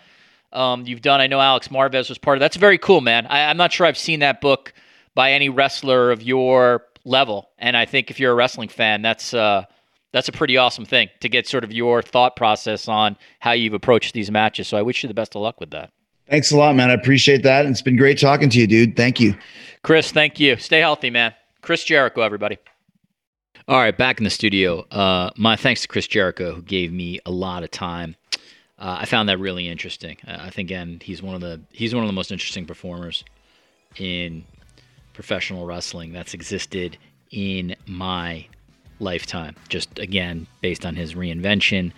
[0.52, 1.22] um, you've done.
[1.22, 2.40] I know Alex Marvez was part of.
[2.40, 3.26] That's very cool, man.
[3.28, 4.74] I, am not sure I've seen that book
[5.16, 9.34] by any wrestler of your level, and I think if you're a wrestling fan, that's
[9.34, 9.66] uh,
[10.12, 13.74] that's a pretty awesome thing to get sort of your thought process on how you've
[13.74, 14.68] approached these matches.
[14.68, 15.92] So I wish you the best of luck with that.
[16.30, 16.90] Thanks a lot, man.
[16.90, 17.66] I appreciate that.
[17.66, 18.96] And it's been great talking to you, dude.
[18.98, 19.36] Thank you.
[19.84, 20.58] Chris, thank you.
[20.58, 21.34] Stay healthy, man.
[21.62, 22.58] Chris Jericho, everybody.
[23.70, 24.88] All right, back in the studio.
[24.92, 28.16] Uh, my thanks to Chris Jericho, who gave me a lot of time.
[28.80, 30.16] Uh, I found that really interesting.
[30.26, 33.26] Uh, I think again, he's one of the he's one of the most interesting performers
[33.98, 34.46] in
[35.12, 36.98] professional wrestling that's existed
[37.30, 38.48] in my
[39.02, 39.58] lifetime.
[39.68, 41.92] Just again, based on his reinvention,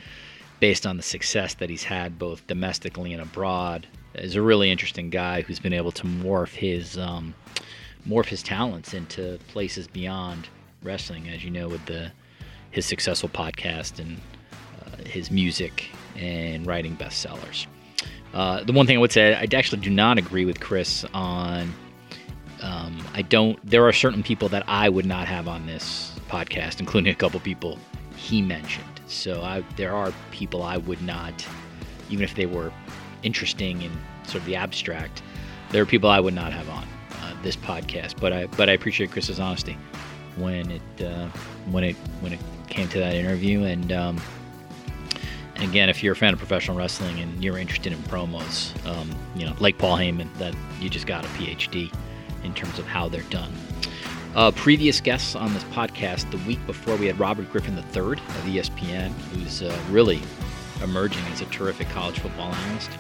[0.60, 3.86] based on the success that he's had both domestically and abroad.
[4.16, 7.36] Is a really interesting guy who's been able to morph his um,
[8.08, 10.48] morph his talents into places beyond
[10.84, 12.12] wrestling, as you know, with the
[12.72, 14.20] his successful podcast and
[14.82, 17.66] uh, his music and writing bestsellers.
[18.34, 21.74] Uh, the one thing I would say, I actually do not agree with Chris on.
[22.62, 23.58] Um, I don't.
[23.68, 27.40] There are certain people that I would not have on this podcast, including a couple
[27.40, 27.80] people
[28.16, 28.86] he mentioned.
[29.08, 31.46] So I, there are people I would not,
[32.10, 32.72] even if they were
[33.24, 33.92] interesting in
[34.24, 35.24] sort of the abstract,
[35.72, 36.84] there are people I would not have on
[37.22, 38.20] uh, this podcast.
[38.20, 39.78] But I, but I appreciate Chris's honesty
[40.40, 41.28] when it uh,
[41.72, 43.64] when it when it came to that interview.
[43.64, 44.22] And um,
[45.58, 49.46] again, if you're a fan of professional wrestling and you're interested in promos, um, you
[49.46, 51.94] know, like Paul Heyman, that you just got a PhD
[52.44, 53.52] in terms of how they're done.
[54.36, 58.44] Uh, previous guests on this podcast, the week before, we had Robert Griffin III of
[58.46, 60.22] ESPN, who's uh, really
[60.84, 62.92] emerging as a terrific college football analyst,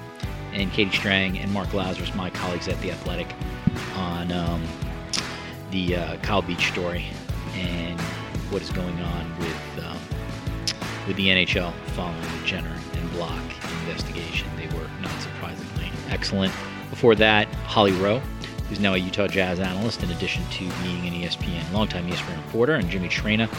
[0.54, 3.28] and Katie Strang and Mark Lazerus, my colleagues at The Athletic,
[3.96, 4.68] on um,
[5.70, 7.06] the uh, Kyle Beach story
[7.60, 8.00] and
[8.52, 9.98] what is going on with um,
[11.08, 13.42] with the NHL following the Jenner and Block
[13.82, 14.48] investigation.
[14.58, 16.54] They were not surprisingly excellent.
[16.90, 18.22] Before that, Holly Rowe,
[18.68, 22.76] who's now a Utah Jazz analyst, in addition to being an ESPN longtime ESPN reporter,
[22.76, 23.50] and Jimmy Traina.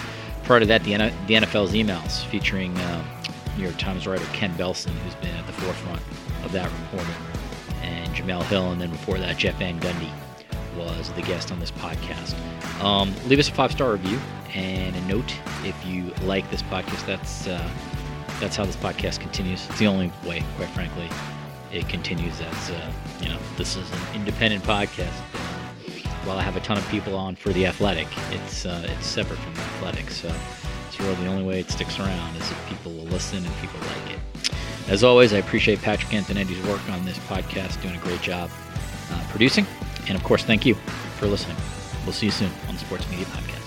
[0.45, 3.05] Prior to that, the, N- the NFL's emails featuring uh,
[3.57, 6.01] New York Times writer Ken Belson, who's been at the forefront
[6.45, 7.15] of that reporting,
[7.83, 10.11] and Jemele Hill, and then before that, Jeff Van Gundy
[10.77, 12.35] was the guest on this podcast.
[12.81, 14.19] Um, leave us a five star review
[14.55, 17.05] and a note if you like this podcast.
[17.07, 17.69] That's uh,
[18.41, 19.67] that's how this podcast continues.
[19.69, 21.09] It's the only way, quite frankly,
[21.73, 22.41] it continues.
[22.41, 25.13] As uh, you know, this is an independent podcast.
[26.25, 29.39] While I have a ton of people on for the Athletic, it's uh, it's separate
[29.39, 30.11] from the Athletic.
[30.11, 30.33] So
[30.89, 33.81] it's really the only way it sticks around is if people will listen and people
[33.81, 34.51] like it.
[34.89, 38.51] As always, I appreciate Patrick Antonetti's work on this podcast, doing a great job
[39.13, 39.67] uh, producing.
[40.09, 40.75] And of course, thank you
[41.19, 41.57] for listening.
[42.05, 43.61] We'll see you soon on the Sports Media Podcast.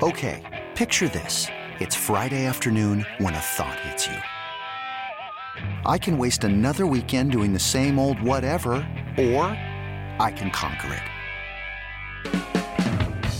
[0.00, 1.48] Okay, picture this.
[1.80, 4.14] It's Friday afternoon when a thought hits you.
[5.84, 8.74] I can waste another weekend doing the same old whatever,
[9.18, 9.44] or
[10.20, 11.17] I can conquer it.